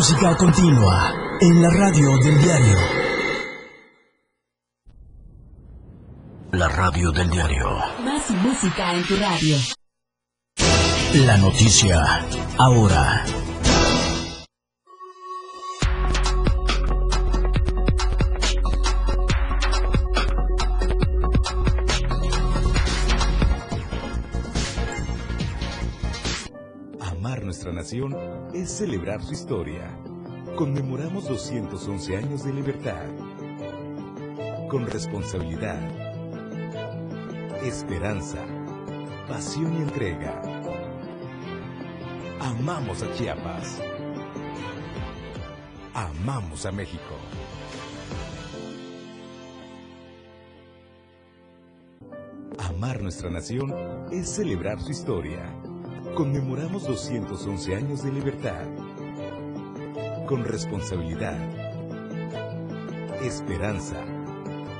[0.00, 2.99] música continua en la radio del diario.
[6.60, 7.70] La radio del diario.
[8.04, 9.56] Más música en tu radio.
[11.24, 12.22] La noticia
[12.58, 13.24] ahora.
[27.00, 28.14] Amar nuestra nación
[28.52, 29.98] es celebrar su historia.
[30.56, 33.06] Conmemoramos 211 años de libertad.
[34.68, 36.09] Con responsabilidad,
[37.62, 38.38] esperanza,
[39.28, 40.40] pasión y entrega.
[42.40, 43.82] Amamos a Chiapas.
[45.92, 47.14] Amamos a México.
[52.58, 53.74] Amar nuestra nación
[54.10, 55.42] es celebrar su historia.
[56.14, 58.66] Conmemoramos 211 años de libertad.
[60.26, 61.36] Con responsabilidad,
[63.22, 63.96] esperanza,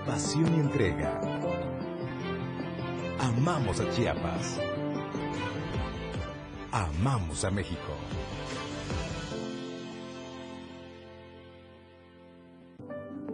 [0.06, 1.19] pasión y entrega.
[3.36, 4.58] Amamos a Chiapas.
[6.72, 7.92] Amamos a México.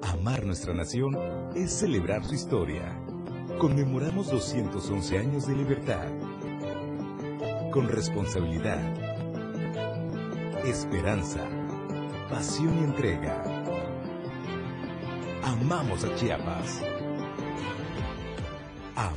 [0.03, 1.17] Amar nuestra nación
[1.55, 2.95] es celebrar su historia.
[3.59, 6.09] Conmemoramos 211 años de libertad.
[7.73, 8.83] Con responsabilidad,
[10.67, 11.41] esperanza,
[12.29, 13.43] pasión y entrega.
[15.43, 16.83] Amamos a Chiapas.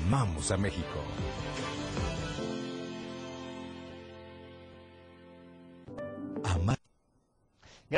[0.09, 1.03] Amamos a México.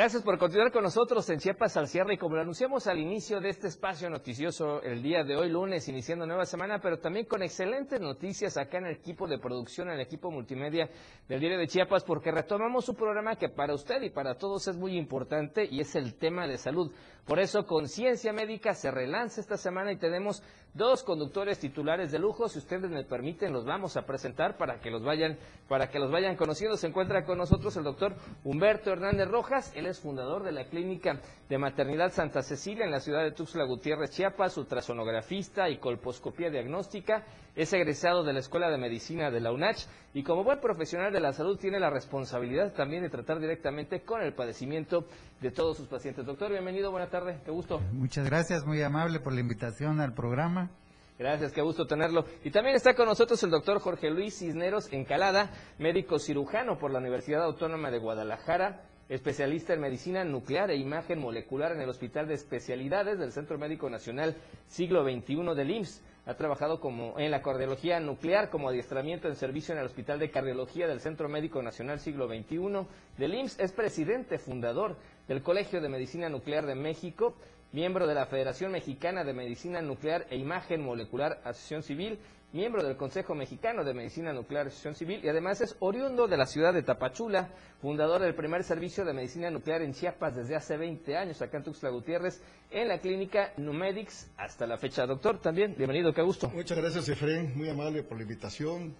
[0.02, 3.40] Gracias por continuar con nosotros en Chiapas al cierre y como lo anunciamos al inicio
[3.40, 7.40] de este espacio noticioso el día de hoy lunes iniciando nueva semana pero también con
[7.40, 10.90] excelentes noticias acá en el equipo de producción, en el equipo multimedia
[11.28, 14.76] del diario de Chiapas porque retomamos un programa que para usted y para todos es
[14.76, 16.90] muy importante y es el tema de salud.
[17.24, 20.42] Por eso Conciencia Médica se relanza esta semana y tenemos
[20.74, 22.48] dos conductores titulares de lujo.
[22.48, 25.38] Si ustedes me permiten, los vamos a presentar para que los vayan,
[25.68, 26.76] para que los vayan conociendo.
[26.76, 29.72] Se encuentra con nosotros el doctor Humberto Hernández Rojas.
[29.76, 34.10] Él fundador de la Clínica de Maternidad Santa Cecilia en la ciudad de Tuxtla Gutiérrez,
[34.10, 37.24] Chiapas, ultrasonografista y colposcopía diagnóstica.
[37.54, 41.20] Es egresado de la Escuela de Medicina de la UNACH y como buen profesional de
[41.20, 45.04] la salud tiene la responsabilidad también de tratar directamente con el padecimiento
[45.40, 46.24] de todos sus pacientes.
[46.24, 47.80] Doctor, bienvenido, buena tarde, qué gusto.
[47.92, 50.70] Muchas gracias, muy amable por la invitación al programa.
[51.18, 52.24] Gracias, qué gusto tenerlo.
[52.42, 56.98] Y también está con nosotros el doctor Jorge Luis Cisneros Encalada, médico cirujano por la
[56.98, 58.82] Universidad Autónoma de Guadalajara,
[59.14, 63.90] especialista en medicina nuclear e imagen molecular en el Hospital de Especialidades del Centro Médico
[63.90, 64.36] Nacional
[64.66, 66.02] Siglo XXI del IMSS.
[66.24, 70.30] Ha trabajado como en la cardiología nuclear como adiestramiento en servicio en el Hospital de
[70.30, 72.86] Cardiología del Centro Médico Nacional Siglo XXI
[73.18, 73.60] del IMSS.
[73.60, 74.96] Es presidente fundador
[75.28, 77.34] del Colegio de Medicina Nuclear de México
[77.72, 82.18] miembro de la Federación Mexicana de Medicina Nuclear e Imagen Molecular Asociación Civil,
[82.52, 86.46] miembro del Consejo Mexicano de Medicina Nuclear Asociación Civil y además es oriundo de la
[86.46, 87.48] ciudad de Tapachula,
[87.80, 91.64] fundador del primer servicio de medicina nuclear en Chiapas desde hace 20 años, acá en
[91.64, 95.06] Tuxtla Gutiérrez, en la clínica Numedics hasta la fecha.
[95.06, 96.50] Doctor, también, bienvenido, qué gusto.
[96.50, 98.94] Muchas gracias, Efraín, muy amable por la invitación.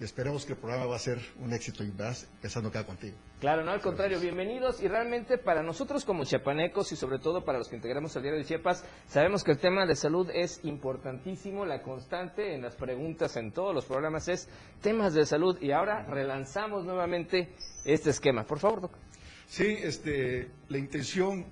[0.00, 3.14] Esperemos que el programa va a ser un éxito y más, empezando acá contigo.
[3.38, 7.58] Claro, no al contrario, bienvenidos y realmente para nosotros como chiapanecos y sobre todo para
[7.58, 11.64] los que integramos el diario de Chiapas, sabemos que el tema de salud es importantísimo,
[11.64, 14.48] la constante en las preguntas en todos los programas es
[14.82, 17.52] temas de salud y ahora relanzamos nuevamente
[17.84, 18.44] este esquema.
[18.44, 19.00] Por favor, doctor.
[19.46, 21.46] Sí, este, la intención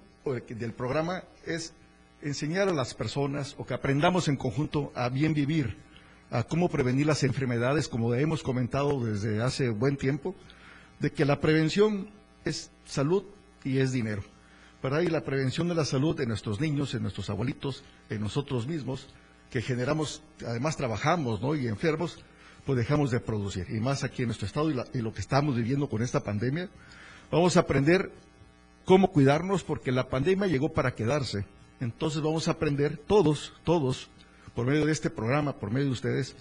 [0.49, 1.75] del programa es
[2.23, 5.77] enseñar a las personas o que aprendamos en conjunto a bien vivir
[6.33, 10.35] a cómo prevenir las enfermedades, como hemos comentado desde hace buen tiempo,
[10.99, 12.09] de que la prevención
[12.47, 13.25] es salud
[13.65, 14.23] y es dinero.
[14.81, 18.67] Para ahí la prevención de la salud en nuestros niños, en nuestros abuelitos, en nosotros
[18.67, 19.09] mismos,
[19.51, 21.55] que generamos, además trabajamos ¿no?
[21.55, 22.25] y enfermos,
[22.65, 23.67] pues dejamos de producir.
[23.69, 26.71] Y más aquí en nuestro estado y, y lo que estamos viviendo con esta pandemia,
[27.31, 28.11] vamos a aprender
[28.87, 31.45] cómo cuidarnos porque la pandemia llegó para quedarse.
[31.79, 34.09] Entonces vamos a aprender todos, todos,
[34.55, 36.37] por medio de este programa, por medio de ustedes,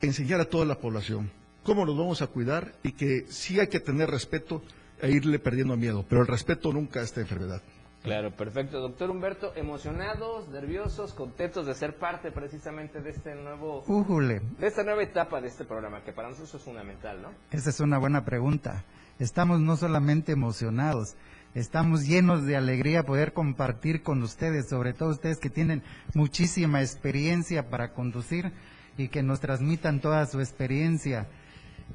[0.00, 1.30] enseñar a toda la población
[1.68, 4.62] cómo nos vamos a cuidar y que sí hay que tener respeto
[5.02, 7.60] e irle perdiendo miedo, pero el respeto nunca a esta enfermedad.
[8.02, 8.80] Claro, perfecto.
[8.80, 13.84] Doctor Humberto, emocionados, nerviosos, contentos de ser parte precisamente de este nuevo...
[14.18, 17.28] De esta nueva etapa de este programa, que para nosotros es fundamental, ¿no?
[17.50, 18.84] Esa es una buena pregunta.
[19.18, 21.16] Estamos no solamente emocionados,
[21.54, 25.82] Estamos llenos de alegría poder compartir con ustedes, sobre todo ustedes que tienen
[26.14, 28.52] muchísima experiencia para conducir
[28.98, 31.26] y que nos transmitan toda su experiencia.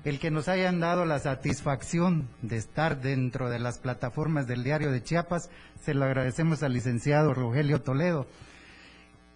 [0.03, 4.91] El que nos hayan dado la satisfacción de estar dentro de las plataformas del diario
[4.91, 5.49] de Chiapas,
[5.79, 8.27] se lo agradecemos al licenciado Rogelio Toledo.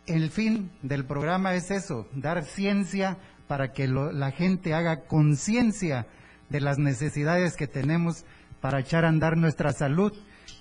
[0.07, 6.07] El fin del programa es eso, dar ciencia para que la gente haga conciencia
[6.49, 8.26] de las necesidades que tenemos
[8.68, 10.11] para echar a andar nuestra salud,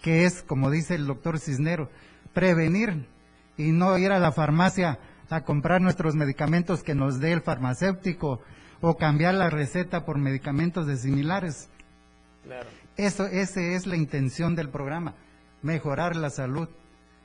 [0.00, 1.90] que es, como dice el doctor Cisnero,
[2.32, 3.08] prevenir
[3.56, 8.40] y no ir a la farmacia a comprar nuestros medicamentos que nos dé el farmacéutico
[8.80, 11.68] o cambiar la receta por medicamentos de similares.
[12.44, 12.68] Claro.
[12.96, 15.14] Eso, esa es la intención del programa,
[15.62, 16.68] mejorar la salud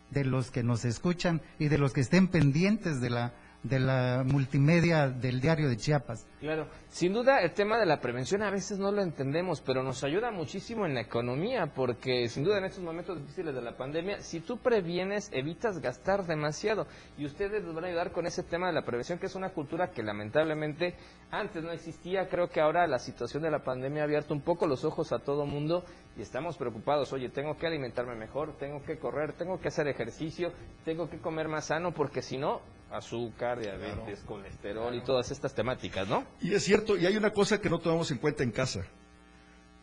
[0.10, 3.34] de los que nos escuchan y de los que estén pendientes de la,
[3.64, 6.28] de la multimedia del diario de Chiapas.
[6.40, 10.04] Claro, sin duda el tema de la prevención a veces no lo entendemos, pero nos
[10.04, 14.22] ayuda muchísimo en la economía, porque sin duda en estos momentos difíciles de la pandemia,
[14.22, 16.88] si tú previenes, evitas gastar demasiado.
[17.18, 19.50] Y ustedes nos van a ayudar con ese tema de la prevención, que es una
[19.50, 20.96] cultura que lamentablemente
[21.30, 22.28] antes no existía.
[22.28, 25.20] Creo que ahora la situación de la pandemia ha abierto un poco los ojos a
[25.20, 25.86] todo mundo
[26.18, 27.14] y estamos preocupados.
[27.14, 30.52] Oye, tengo que alimentarme mejor, tengo que correr, tengo que hacer ejercicio,
[30.84, 36.08] tengo que comer más sano, porque si no, azúcar, diabetes, colesterol y todas estas temáticas,
[36.08, 36.26] ¿no?
[36.42, 38.86] Y es cierto, y hay una cosa que no tomamos en cuenta en casa.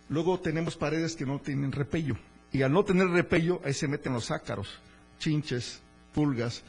[0.09, 2.16] Luego tenemos paredes que no tienen repello.
[2.52, 4.80] Y al no tener repello, ahí se meten los ácaros,
[5.18, 5.82] chinches,
[6.14, 6.62] pulgas.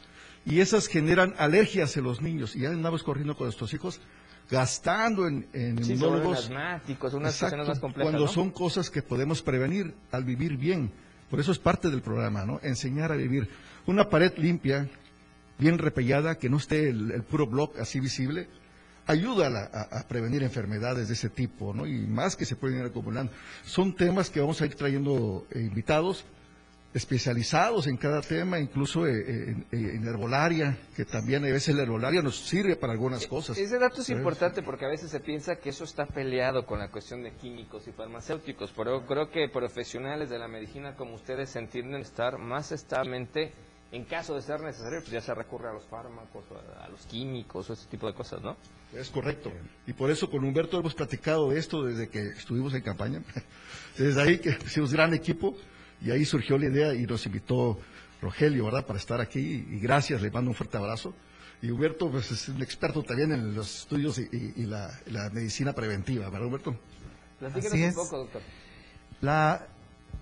[0.45, 2.55] Y esas generan alergias en los niños.
[2.55, 4.01] Y ya andamos corriendo con nuestros hijos
[4.49, 6.49] gastando en, en sí, inmunólogos.
[6.49, 10.91] unas más complejas, cuando son cosas que podemos prevenir al vivir bien.
[11.29, 12.59] Por eso es parte del programa, ¿no?
[12.63, 13.47] Enseñar a vivir.
[13.85, 14.89] Una pared limpia,
[15.60, 18.47] bien repellada, que no esté el, puro bloque así visible,
[19.05, 21.86] ayuda a, prevenir enfermedades de ese tipo, ¿no?
[21.86, 23.32] Y más que se pueden ir acumulando.
[23.66, 26.26] Son temas que vamos a ir trayendo eh, invitados
[26.93, 32.39] especializados en cada tema, incluso eh, en, herbolaria, que también a veces la herbolaria nos
[32.39, 33.57] sirve para algunas cosas.
[33.57, 36.89] Ese dato es importante porque a veces se piensa que eso está peleado con la
[36.89, 42.01] cuestión de químicos y farmacéuticos, pero creo que profesionales de la medicina como ustedes entienden
[42.01, 43.53] estar más establemente
[43.91, 46.43] en caso de ser necesario, pues ya se recurre a los fármacos,
[46.79, 48.55] a, los químicos, o ese tipo de cosas, ¿no?
[48.93, 49.51] Es correcto.
[49.87, 53.21] Y por eso con Humberto hemos platicado de esto desde que estuvimos en campaña.
[53.97, 55.57] Desde ahí que hicimos gran equipo
[56.01, 57.77] y ahí surgió la idea y nos invitó
[58.21, 59.65] Rogelio, ¿verdad?, para estar aquí.
[59.69, 61.13] Y gracias, le mando un fuerte abrazo.
[61.61, 64.91] Y Humberto pues, es un experto también en los estudios y, la,
[65.33, 66.79] medicina preventiva, ¿verdad, Humberto?
[67.41, 67.97] Así es.
[67.97, 68.41] un poco, doctor.
[69.19, 69.67] La,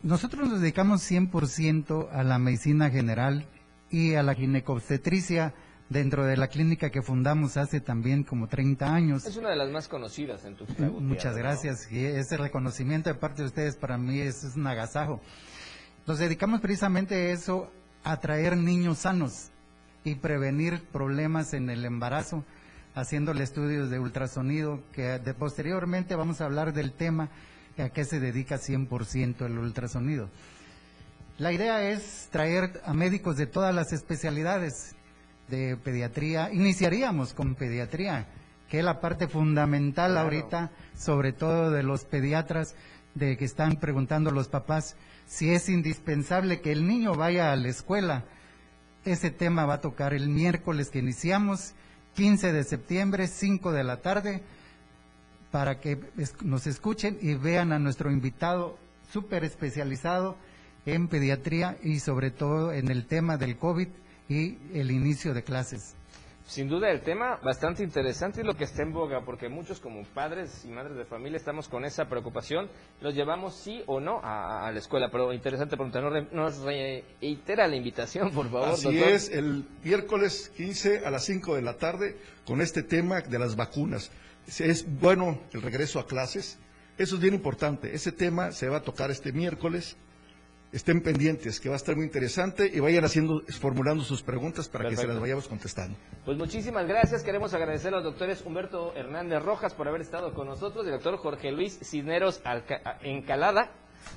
[0.01, 3.45] nosotros nos dedicamos 100% a la medicina general
[3.89, 5.53] y a la ginecobstetricia
[5.89, 9.25] dentro de la clínica que fundamos hace también como 30 años.
[9.25, 10.65] Es una de las más conocidas en tu
[10.99, 11.91] Muchas gracias.
[11.91, 15.21] Y ese reconocimiento de parte de ustedes para mí es, un agasajo.
[16.05, 17.71] Nos dedicamos precisamente a eso,
[18.03, 19.49] a traer niños sanos
[20.03, 22.43] y prevenir problemas en el embarazo,
[22.95, 27.29] haciéndole estudios de ultrasonido, que de posteriormente vamos a hablar del tema
[27.81, 30.29] a qué se dedica 100% el ultrasonido.
[31.37, 34.95] La idea es traer a médicos de todas las especialidades
[35.47, 36.51] de pediatría.
[36.51, 38.25] Iniciaríamos con pediatría,
[38.67, 42.73] que es la parte fundamental ahorita, sobre todo de los pediatras,
[43.13, 44.95] de que están preguntando los papás
[45.27, 48.25] si es indispensable que el niño vaya a la escuela.
[49.05, 51.75] Ese tema va a tocar el miércoles que iniciamos,
[52.15, 54.41] 15 de septiembre, 5 de la tarde,
[55.51, 55.99] para que
[56.41, 58.79] nos escuchen y vean a nuestro invitado
[59.11, 60.35] súper especializado
[60.87, 63.89] en pediatría y sobre todo en el tema del COVID
[64.29, 65.95] y el inicio de clases.
[66.47, 70.05] Sin duda el tema bastante interesante y lo que está en boga, porque muchos como
[70.05, 72.69] padres y madres de familia estamos con esa preocupación,
[73.01, 75.99] los llevamos sí o no a, la escuela, pero interesante pregunta,
[76.31, 78.69] nos, reitera la invitación, por favor.
[78.69, 82.15] Así es, el miércoles 15 a las 5 de la tarde
[82.45, 84.09] con este tema de las vacunas.
[84.57, 86.59] Es bueno el regreso a clases,
[86.97, 89.97] eso es bien importante, ese tema se va a tocar este miércoles
[90.71, 94.89] estén pendientes, que va a estar muy interesante y vayan haciendo, formulando sus preguntas para
[94.89, 95.97] que se las vayamos contestando.
[96.25, 97.23] Pues muchísimas gracias.
[97.23, 101.17] Queremos agradecer a los doctores Humberto Hernández Rojas por haber estado con nosotros, el doctor
[101.17, 102.41] Jorge Luis Cisneros
[103.01, 103.71] Encalada.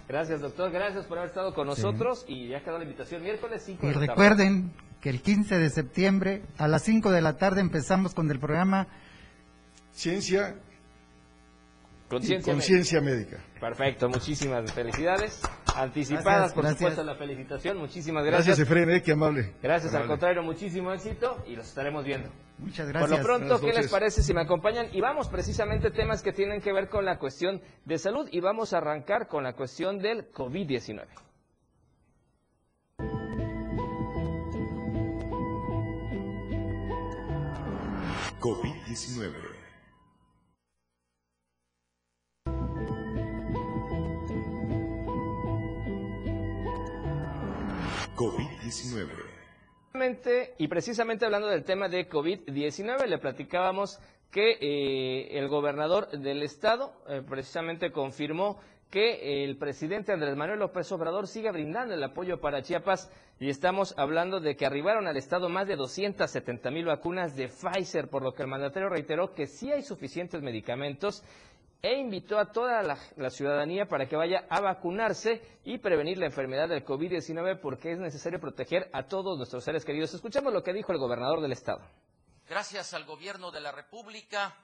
[0.09, 0.71] Gracias, doctor.
[0.71, 3.93] Gracias por haber estado con nosotros y ya quedó la invitación miércoles 5 de la
[3.93, 4.05] tarde.
[4.05, 8.31] Y recuerden que el 15 de septiembre a las 5 de la tarde empezamos con
[8.31, 8.87] el programa
[9.93, 10.57] Ciencia
[12.11, 13.39] Conciencia médica.
[13.61, 15.41] Perfecto, muchísimas felicidades.
[15.77, 17.79] Anticipadas, por supuesto, la felicitación.
[17.79, 18.59] Muchísimas gracias.
[18.59, 19.55] Gracias, Efraín, eh, qué amable.
[19.63, 22.29] Gracias, al contrario, muchísimo éxito y los estaremos viendo.
[22.59, 23.09] Muchas gracias.
[23.09, 24.89] Por lo pronto, ¿qué les parece si me acompañan?
[24.93, 28.73] Y vamos precisamente temas que tienen que ver con la cuestión de salud y vamos
[28.73, 31.07] a arrancar con la cuestión del COVID-19.
[38.41, 39.50] COVID-19
[48.71, 50.55] COVID-19.
[50.59, 53.99] Y precisamente hablando del tema de COVID-19, le platicábamos
[54.31, 58.61] que eh, el gobernador del estado eh, precisamente confirmó
[58.91, 63.95] que el presidente Andrés Manuel López Obrador sigue brindando el apoyo para Chiapas y estamos
[63.97, 68.35] hablando de que arribaron al estado más de 270 mil vacunas de Pfizer, por lo
[68.35, 71.23] que el mandatario reiteró que sí hay suficientes medicamentos
[71.83, 76.69] e invitó a toda la, ciudadanía para que vaya a vacunarse y prevenir la enfermedad
[76.69, 80.13] del COVID-19 porque es necesario proteger a todos nuestros seres queridos.
[80.13, 81.81] Escuchemos lo que dijo el gobernador del estado.
[82.49, 84.55] Gracias al gobierno de la República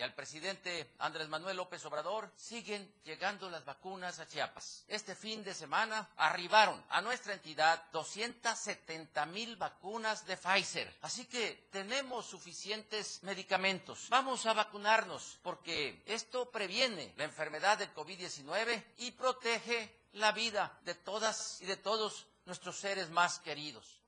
[0.00, 4.82] y al presidente Andrés Manuel López Obrador siguen llegando las vacunas a Chiapas.
[4.88, 10.90] Este fin de semana arribaron a nuestra entidad 270 mil vacunas de Pfizer.
[11.02, 14.06] Así que tenemos suficientes medicamentos.
[14.08, 20.94] Vamos a vacunarnos porque esto previene la enfermedad del COVID-19 y protege la vida de
[20.94, 23.99] todas y de todos nuestros seres más queridos.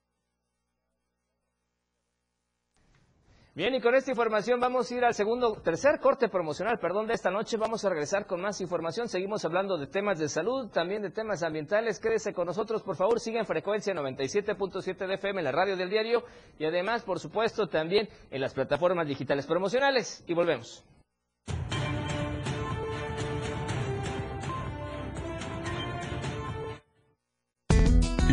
[3.55, 7.13] Bien, y con esta información vamos a ir al segundo, tercer corte promocional, perdón, de
[7.13, 7.59] esta noche.
[7.59, 9.09] Vamos a regresar con más información.
[9.09, 12.01] Seguimos hablando de temas de salud, también de temas ambientales.
[12.01, 13.21] Quédese con nosotros, por favor.
[13.21, 16.25] Siga en frecuencia 97.7 de FM, en la radio del diario.
[16.59, 20.25] Y además, por supuesto, también en las plataformas digitales promocionales.
[20.27, 20.83] Y volvemos.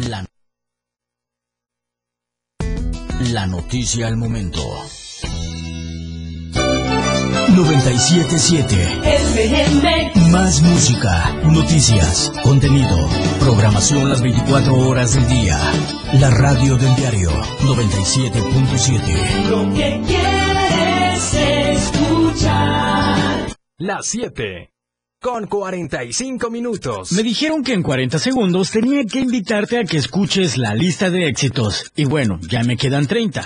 [0.07, 0.25] La,
[3.33, 4.61] la noticia al momento.
[7.59, 15.59] 977 Más música, noticias, contenido, programación las 24 horas del día.
[16.13, 19.49] La radio del diario 97.7.
[19.49, 21.33] Lo que quieres
[21.83, 23.49] escuchar.
[23.77, 24.71] Las 7
[25.21, 27.11] con 45 minutos.
[27.11, 31.27] Me dijeron que en 40 segundos tenía que invitarte a que escuches la lista de
[31.27, 31.91] éxitos.
[31.97, 33.45] Y bueno, ya me quedan 30.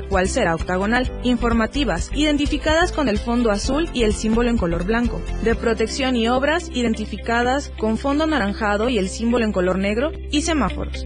[0.07, 5.21] cual será octagonal, informativas, identificadas con el fondo azul y el símbolo en color blanco,
[5.43, 10.41] de protección y obras, identificadas con fondo anaranjado y el símbolo en color negro, y
[10.41, 11.05] semáforos.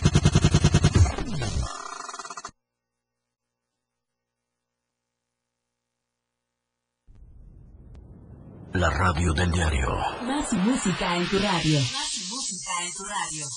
[8.73, 9.89] La radio del diario.
[10.23, 11.79] Más música en tu radio.
[11.79, 13.47] Más música en tu radio.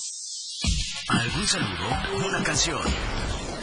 [1.08, 2.26] ¿Algún saludo?
[2.28, 2.80] ¿Una canción?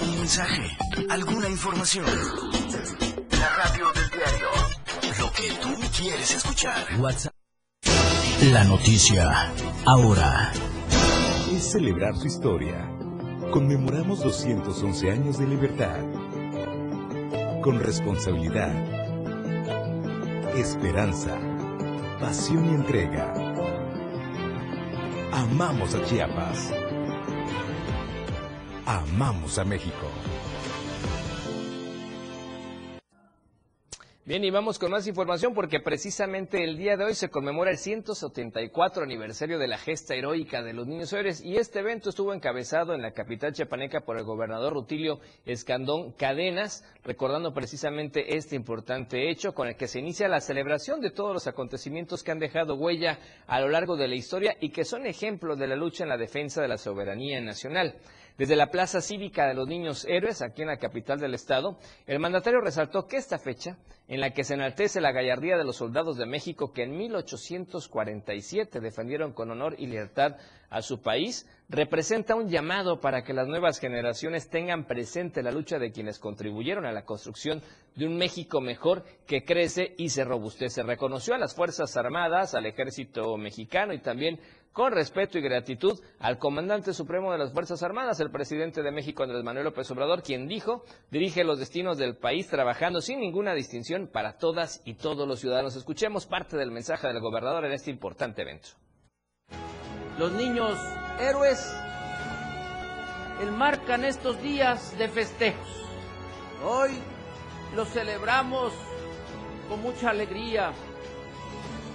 [0.02, 0.78] ¿Un mensaje?
[1.10, 2.06] ¿Alguna información?
[3.32, 4.48] La radio del diario.
[5.20, 6.88] Lo que tú quieres escuchar.
[7.00, 7.34] WhatsApp.
[8.44, 9.52] La noticia.
[9.86, 10.54] Ahora.
[11.52, 12.90] Es celebrar su historia.
[13.52, 16.00] Conmemoramos 211 años de libertad.
[17.62, 19.01] Con responsabilidad
[20.56, 21.38] esperanza,
[22.20, 23.34] pasión y entrega.
[25.32, 26.74] Amamos a Chiapas.
[28.86, 30.21] Amamos a México.
[34.32, 37.78] Bien, y vamos con más información porque precisamente el día de hoy se conmemora el
[37.78, 42.94] 174 aniversario de la gesta heroica de los niños héroes y este evento estuvo encabezado
[42.94, 49.54] en la capital chiapaneca por el gobernador Rutilio Escandón Cadenas, recordando precisamente este importante hecho
[49.54, 53.20] con el que se inicia la celebración de todos los acontecimientos que han dejado huella
[53.48, 56.16] a lo largo de la historia y que son ejemplos de la lucha en la
[56.16, 57.98] defensa de la soberanía nacional.
[58.42, 61.78] Desde la Plaza Cívica de los Niños Héroes, aquí en la capital del estado,
[62.08, 63.78] el mandatario resaltó que esta fecha,
[64.08, 68.80] en la que se enaltece la gallardía de los soldados de México que en 1847
[68.80, 70.38] defendieron con honor y libertad
[70.72, 75.78] a su país, representa un llamado para que las nuevas generaciones tengan presente la lucha
[75.78, 77.62] de quienes contribuyeron a la construcción
[77.96, 80.82] de un México mejor que crece y se robustece.
[80.82, 84.40] Reconoció a las Fuerzas Armadas, al Ejército Mexicano y también
[84.74, 89.24] con respeto y gratitud al comandante supremo de las Fuerzas Armadas, el presidente de México,
[89.24, 94.08] Andrés Manuel López Obrador, quien dijo, dirige los destinos del país trabajando sin ninguna distinción
[94.08, 95.76] para todas y todos los ciudadanos.
[95.76, 98.70] Escuchemos parte del mensaje del gobernador en este importante evento.
[100.18, 100.78] Los niños
[101.20, 101.74] héroes
[103.42, 105.68] enmarcan estos días de festejos.
[106.64, 106.92] Hoy
[107.76, 108.72] los celebramos
[109.68, 110.72] con mucha alegría,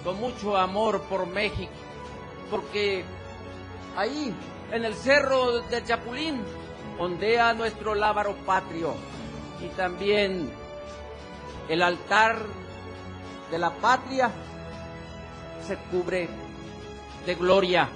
[0.03, 1.70] con mucho amor por México,
[2.51, 3.05] porque
[3.97, 4.34] ahí,
[4.72, 6.42] en el cerro del Chapulín,
[6.99, 8.94] ondea nuestro lábaro patrio
[9.61, 10.51] y también
[11.68, 12.38] el altar
[13.51, 14.30] de la patria
[15.66, 16.28] se cubre
[17.24, 17.88] de gloria.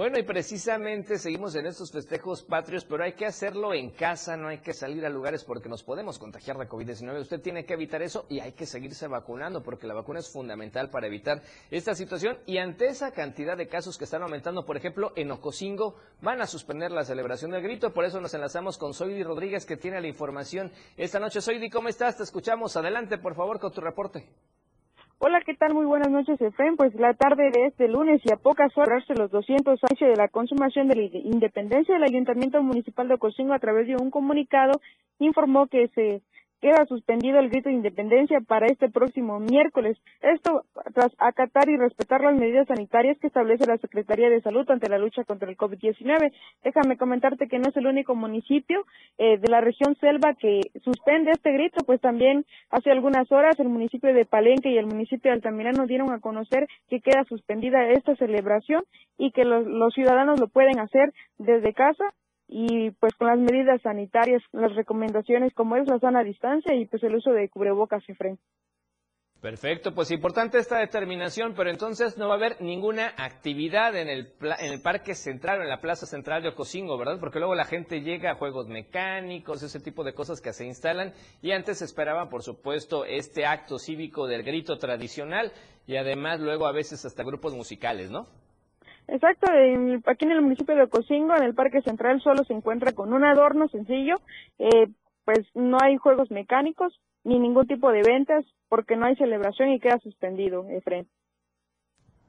[0.00, 4.48] Bueno, y precisamente seguimos en estos festejos patrios, pero hay que hacerlo en casa, no
[4.48, 7.20] hay que salir a lugares porque nos podemos contagiar de COVID-19.
[7.20, 10.88] Usted tiene que evitar eso y hay que seguirse vacunando porque la vacuna es fundamental
[10.88, 12.38] para evitar esta situación.
[12.46, 16.46] Y ante esa cantidad de casos que están aumentando, por ejemplo, en Ocosingo van a
[16.46, 17.92] suspender la celebración del grito.
[17.92, 21.42] Por eso nos enlazamos con Soidi Rodríguez que tiene la información esta noche.
[21.42, 22.16] Soidi, ¿cómo estás?
[22.16, 22.74] Te escuchamos.
[22.74, 24.26] Adelante, por favor, con tu reporte.
[25.22, 25.74] Hola, ¿qué tal?
[25.74, 26.78] Muy buenas noches, Efraín.
[26.78, 30.28] Pues la tarde de este lunes y a pocas horas los 200 años de la
[30.28, 34.80] consumación de la independencia del Ayuntamiento Municipal de Ocosingo a través de un comunicado
[35.18, 36.22] informó que se
[36.60, 39.96] queda suspendido el grito de independencia para este próximo miércoles.
[40.20, 44.88] Esto tras acatar y respetar las medidas sanitarias que establece la Secretaría de Salud ante
[44.88, 46.32] la lucha contra el COVID-19.
[46.62, 48.84] Déjame comentarte que no es el único municipio
[49.18, 53.68] eh, de la región selva que suspende este grito, pues también hace algunas horas el
[53.68, 58.14] municipio de Palenque y el municipio de Altamirano dieron a conocer que queda suspendida esta
[58.16, 58.84] celebración
[59.18, 62.04] y que los, los ciudadanos lo pueden hacer desde casa
[62.52, 67.00] y pues con las medidas sanitarias, las recomendaciones como es la sana distancia y pues
[67.04, 68.42] el uso de cubrebocas frente.
[69.40, 74.34] Perfecto, pues importante esta determinación, pero entonces no va a haber ninguna actividad en el,
[74.58, 77.18] en el Parque Central o en la Plaza Central de Ocosingo, ¿verdad?
[77.20, 81.14] Porque luego la gente llega a juegos mecánicos, ese tipo de cosas que se instalan
[81.40, 85.52] y antes se esperaba, por supuesto, este acto cívico del grito tradicional
[85.86, 88.26] y además luego a veces hasta grupos musicales, ¿no?
[89.10, 89.50] Exacto,
[90.06, 93.24] aquí en el municipio de Ocosingo, en el Parque Central, solo se encuentra con un
[93.24, 94.20] adorno sencillo,
[94.60, 94.86] eh,
[95.24, 99.80] pues no hay juegos mecánicos ni ningún tipo de ventas porque no hay celebración y
[99.80, 101.08] queda suspendido, Efren.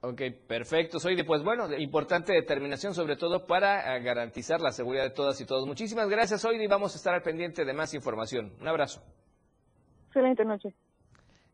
[0.01, 5.11] Ok, perfecto, Soy Pues bueno, importante determinación sobre todo para eh, garantizar la seguridad de
[5.11, 5.67] todas y todos.
[5.67, 6.65] Muchísimas gracias, Soidi.
[6.65, 8.53] Vamos a estar al pendiente de más información.
[8.59, 9.03] Un abrazo.
[10.07, 10.73] Excelente noche.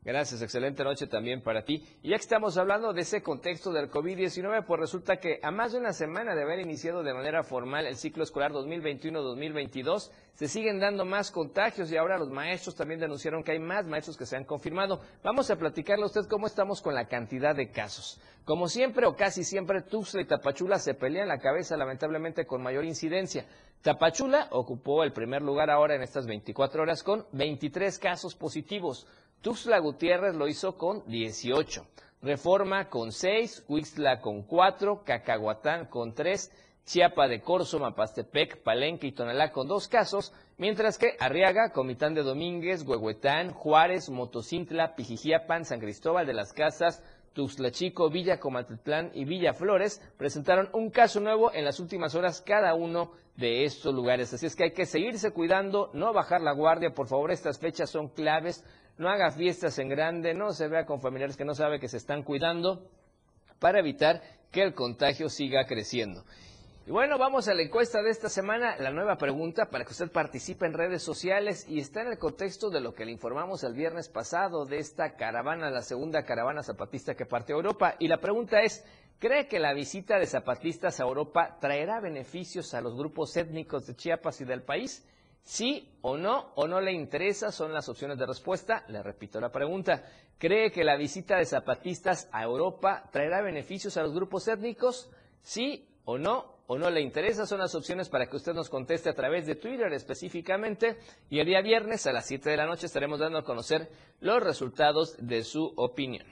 [0.08, 1.84] Gracias, excelente noche también para ti.
[2.02, 5.74] Y ya que estamos hablando de ese contexto del COVID-19, pues resulta que a más
[5.74, 10.80] de una semana de haber iniciado de manera formal el ciclo escolar 2021-2022, se siguen
[10.80, 14.38] dando más contagios y ahora los maestros también denunciaron que hay más maestros que se
[14.38, 15.02] han confirmado.
[15.24, 18.22] Vamos a platicarle a usted cómo estamos con la cantidad de casos.
[18.46, 22.86] Como siempre o casi siempre, Tuxtla y Tapachula se pelean la cabeza lamentablemente con mayor
[22.86, 23.46] incidencia.
[23.82, 29.06] Tapachula ocupó el primer lugar ahora en estas 24 horas con 23 casos positivos.
[29.48, 31.88] Tuxtla Gutiérrez lo hizo con 18,
[32.22, 36.52] Reforma con 6, Huixtla con 4, Cacahuatán con 3,
[36.84, 42.24] Chiapa de Corzo, Mapastepec, Palenque y Tonalá con 2 casos, mientras que Arriaga, Comitán de
[42.24, 49.24] Domínguez, Huehuetán, Juárez, Motocintla, Pijijiapan, San Cristóbal de las Casas, Tuxtla Chico, Villa Comatitlán y
[49.24, 54.34] Villa Flores presentaron un caso nuevo en las últimas horas cada uno de estos lugares.
[54.34, 57.90] Así es que hay que seguirse cuidando, no bajar la guardia, por favor, estas fechas
[57.90, 58.66] son claves
[58.98, 61.98] no haga fiestas en grande, no se vea con familiares que no sabe que se
[61.98, 62.90] están cuidando
[63.60, 64.22] para evitar
[64.52, 66.24] que el contagio siga creciendo.
[66.88, 70.10] Y bueno, vamos a la encuesta de esta semana, la nueva pregunta para que usted
[70.10, 73.74] participe en redes sociales y está en el contexto de lo que le informamos el
[73.74, 77.96] viernes pasado de esta caravana, la segunda caravana zapatista que parte a Europa.
[78.00, 78.86] Y la pregunta es,
[79.20, 83.96] ¿cree que la visita de zapatistas a Europa traerá beneficios a los grupos étnicos de
[83.98, 85.06] Chiapas y del país?
[85.48, 88.84] Sí o no, o no le interesa, son las opciones de respuesta.
[88.90, 90.04] Le repito la pregunta.
[90.38, 95.10] ¿Cree que la visita de zapatistas a Europa traerá beneficios a los grupos étnicos?
[95.42, 99.10] Sí o no, o no le interesa, son las opciones para que usted nos conteste
[99.10, 100.98] a través de Twitter específicamente.
[101.30, 103.90] Y el día viernes a las 7 de la noche estaremos dando a conocer
[104.20, 106.28] los resultados de su opinión.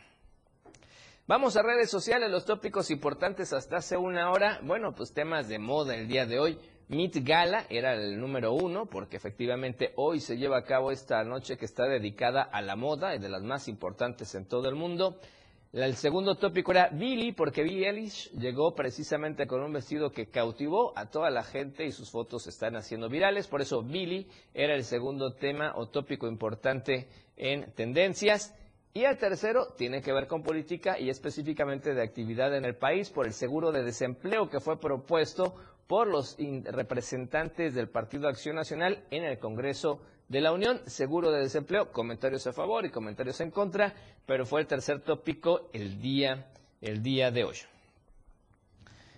[1.26, 4.60] Vamos a redes sociales, los tópicos importantes hasta hace una hora.
[4.62, 6.60] Bueno, pues temas de moda el día de hoy.
[6.88, 11.58] Meet Gala era el número uno porque efectivamente hoy se lleva a cabo esta noche
[11.58, 15.20] que está dedicada a la moda y de las más importantes en todo el mundo.
[15.74, 20.94] El segundo tópico era Billy porque Billie Eilish llegó precisamente con un vestido que cautivó
[20.96, 23.48] a toda la gente y sus fotos están haciendo virales.
[23.48, 28.54] Por eso Billy era el segundo tema o tópico importante en tendencias.
[28.94, 33.10] Y el tercero tiene que ver con política y específicamente de actividad en el país
[33.10, 35.56] por el seguro de desempleo que fue propuesto
[35.88, 40.82] por los representantes del Partido Acción Nacional en el Congreso de la Unión.
[40.88, 43.94] Seguro de desempleo, comentarios a favor y comentarios en contra,
[44.26, 46.48] pero fue el tercer tópico el día,
[46.82, 47.58] el día de hoy.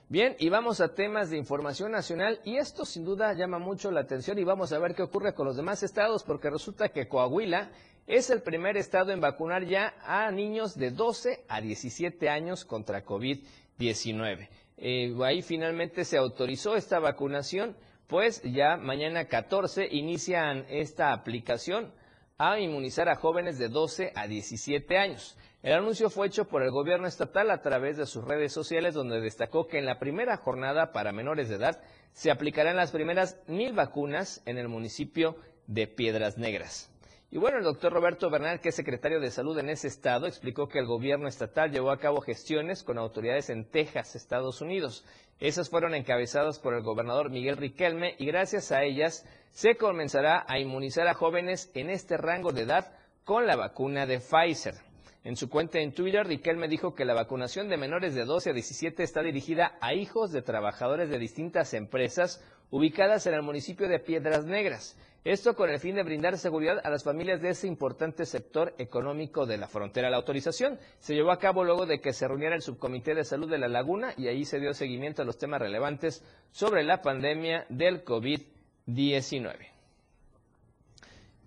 [0.10, 4.00] Bien, y vamos a temas de información nacional y esto sin duda llama mucho la
[4.00, 7.72] atención y vamos a ver qué ocurre con los demás estados porque resulta que Coahuila
[8.08, 13.04] es el primer estado en vacunar ya a niños de 12 a 17 años contra
[13.04, 14.48] COVID-19.
[14.78, 17.76] Eh, ahí finalmente se autorizó esta vacunación,
[18.08, 21.92] pues ya mañana 14 inician esta aplicación
[22.38, 25.38] a inmunizar a jóvenes de 12 a 17 años.
[25.64, 29.20] El anuncio fue hecho por el gobierno estatal a través de sus redes sociales, donde
[29.20, 31.82] destacó que en la primera jornada para menores de edad
[32.14, 36.92] se aplicarán las primeras mil vacunas en el municipio de Piedras Negras.
[37.30, 40.70] Y bueno, el doctor Roberto Bernal, que es secretario de salud en ese estado, explicó
[40.70, 45.04] que el gobierno estatal llevó a cabo gestiones con autoridades en Texas, Estados Unidos.
[45.42, 50.58] Esas fueron encabezadas por el gobernador Miguel Riquelme y gracias a ellas se comenzará a
[50.60, 52.94] inmunizar a jóvenes en este rango de edad
[53.26, 54.87] con la vacuna de Pfizer.
[55.28, 58.54] En su cuenta en Twitter, Riquelme dijo que la vacunación de menores de 12 a
[58.54, 64.00] 17 está dirigida a hijos de trabajadores de distintas empresas ubicadas en el municipio de
[64.00, 64.98] Piedras Negras.
[65.26, 69.46] Esto con el fin de brindar seguridad a las familias de ese importante sector económico
[69.46, 70.10] de la frontera.
[70.10, 73.50] La autorización se llevó a cabo luego de que se reuniera el Subcomité de Salud
[73.50, 77.66] de la Laguna y ahí se dio seguimiento a los temas relevantes sobre la pandemia
[77.68, 79.77] del COVID-19.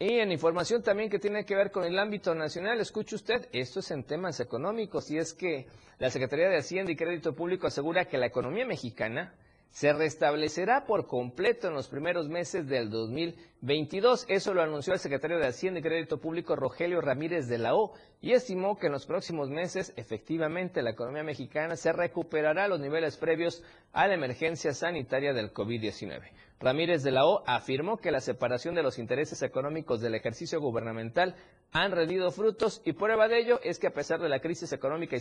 [0.02, 3.80] Y en información también que tiene que ver con el ámbito nacional, escuche usted, esto
[3.80, 5.66] es en temas económicos y es que
[5.98, 9.34] la Secretaría de Hacienda y Crédito Público asegura que la economía mexicana
[9.70, 14.24] se restablecerá por completo en los primeros meses del 2022.
[14.30, 17.92] Eso lo anunció el secretario de Hacienda y Crédito Público Rogelio Ramírez de la O
[18.22, 22.80] y estimó que en los próximos meses efectivamente la economía mexicana se recuperará a los
[22.80, 26.22] niveles previos a la emergencia sanitaria del COVID-19.
[26.60, 31.34] Ramírez de la O afirmó que la separación de los intereses económicos del ejercicio gubernamental
[31.72, 35.16] han rendido frutos y prueba de ello es que a pesar de la crisis económica
[35.16, 35.20] y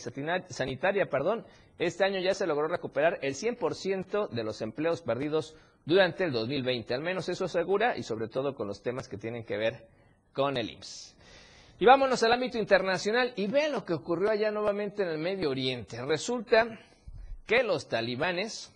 [0.49, 1.45] sanitaria, perdón,
[1.77, 6.93] este año ya se logró recuperar el 100% de los empleos perdidos durante el 2020.
[6.93, 9.87] Al menos eso asegura y sobre todo con los temas que tienen que ver
[10.33, 11.15] con el IMSS.
[11.79, 15.49] Y vámonos al ámbito internacional y ve lo que ocurrió allá nuevamente en el Medio
[15.49, 16.05] Oriente.
[16.05, 16.67] Resulta
[17.45, 18.73] que los talibanes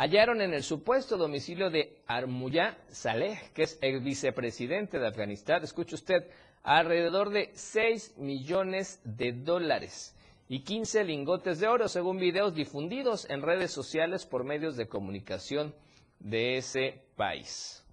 [0.00, 5.94] hallaron en el supuesto domicilio de Armuyá Saleh, que es el vicepresidente de Afganistán, escuche
[5.94, 6.26] usted,
[6.62, 10.16] alrededor de 6 millones de dólares
[10.48, 15.74] y 15 lingotes de oro, según videos difundidos en redes sociales por medios de comunicación
[16.18, 17.84] de ese país.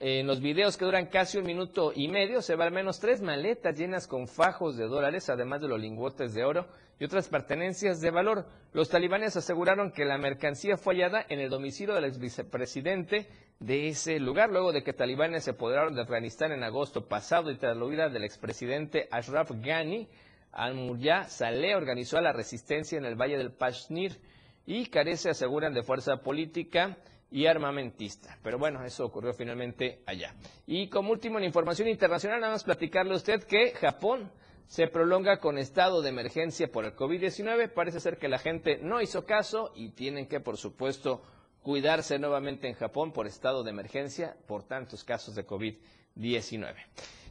[0.00, 3.20] En los videos que duran casi un minuto y medio se ve al menos tres
[3.20, 6.66] maletas llenas con fajos de dólares, además de los lingotes de oro
[6.98, 8.46] y otras pertenencias de valor.
[8.72, 13.28] Los talibanes aseguraron que la mercancía fue hallada en el domicilio del ex vicepresidente
[13.60, 17.56] de ese lugar, luego de que talibanes se apoderaron de Afganistán en agosto pasado y
[17.56, 20.08] tras la huida del expresidente Ashraf Ghani,
[20.52, 24.20] Al-Murya Saleh organizó la resistencia en el Valle del Pashnir
[24.66, 26.96] y carece, aseguran, de fuerza política
[27.30, 28.38] y armamentista.
[28.42, 30.34] Pero bueno, eso ocurrió finalmente allá.
[30.66, 34.30] Y como último en información internacional, nada más platicarle a usted que Japón
[34.66, 37.72] se prolonga con estado de emergencia por el COVID-19.
[37.72, 41.22] Parece ser que la gente no hizo caso y tienen que, por supuesto,
[41.62, 46.74] cuidarse nuevamente en Japón por estado de emergencia por tantos casos de COVID-19.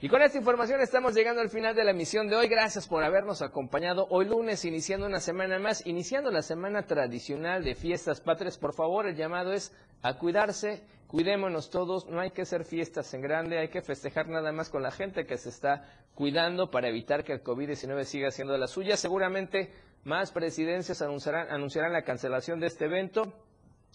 [0.02, 2.50] Y con esta información estamos llegando al final de la emisión de hoy.
[2.50, 7.74] Gracias por habernos acompañado hoy lunes, iniciando una semana más, iniciando la semana tradicional de
[7.74, 8.58] fiestas patrias.
[8.58, 9.72] Por favor, el llamado es
[10.02, 12.08] a cuidarse, cuidémonos todos.
[12.08, 15.28] No hay que hacer fiestas en grande, hay que festejar nada más con la gente
[15.28, 18.98] que se está cuidando para evitar que el COVID-19 siga siendo la suya.
[18.98, 19.72] Seguramente
[20.06, 23.32] más presidencias anunciarán, anunciarán la cancelación de este evento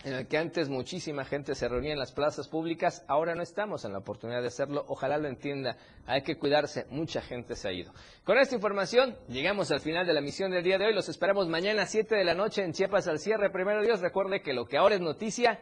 [0.04, 3.84] en el que antes muchísima gente se reunía en las plazas públicas, ahora no estamos
[3.84, 7.72] en la oportunidad de hacerlo, ojalá lo entienda, hay que cuidarse, mucha gente se ha
[7.72, 7.92] ido.
[8.22, 11.48] Con esta información llegamos al final de la misión del día de hoy, los esperamos
[11.48, 14.66] mañana a 7 de la noche en Chiapas al cierre, primero Dios, recuerde que lo
[14.66, 15.58] que ahora es noticia,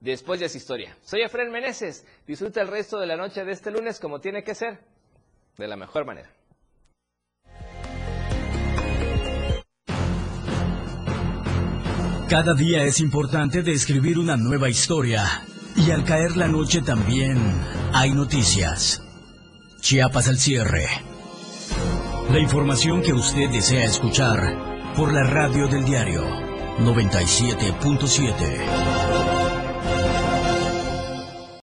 [0.00, 0.96] después ya es historia.
[1.02, 4.54] Soy Efren Meneses, disfruta el resto de la noche de este lunes como tiene que
[4.54, 4.80] ser,
[5.56, 6.30] de la mejor manera.
[12.30, 15.24] Cada día es importante de escribir una nueva historia.
[15.74, 17.36] Y al caer la noche también
[17.92, 19.02] hay noticias.
[19.80, 20.86] Chiapas al cierre.
[22.30, 26.22] La información que usted desea escuchar por la radio del diario
[26.78, 29.09] 97.7.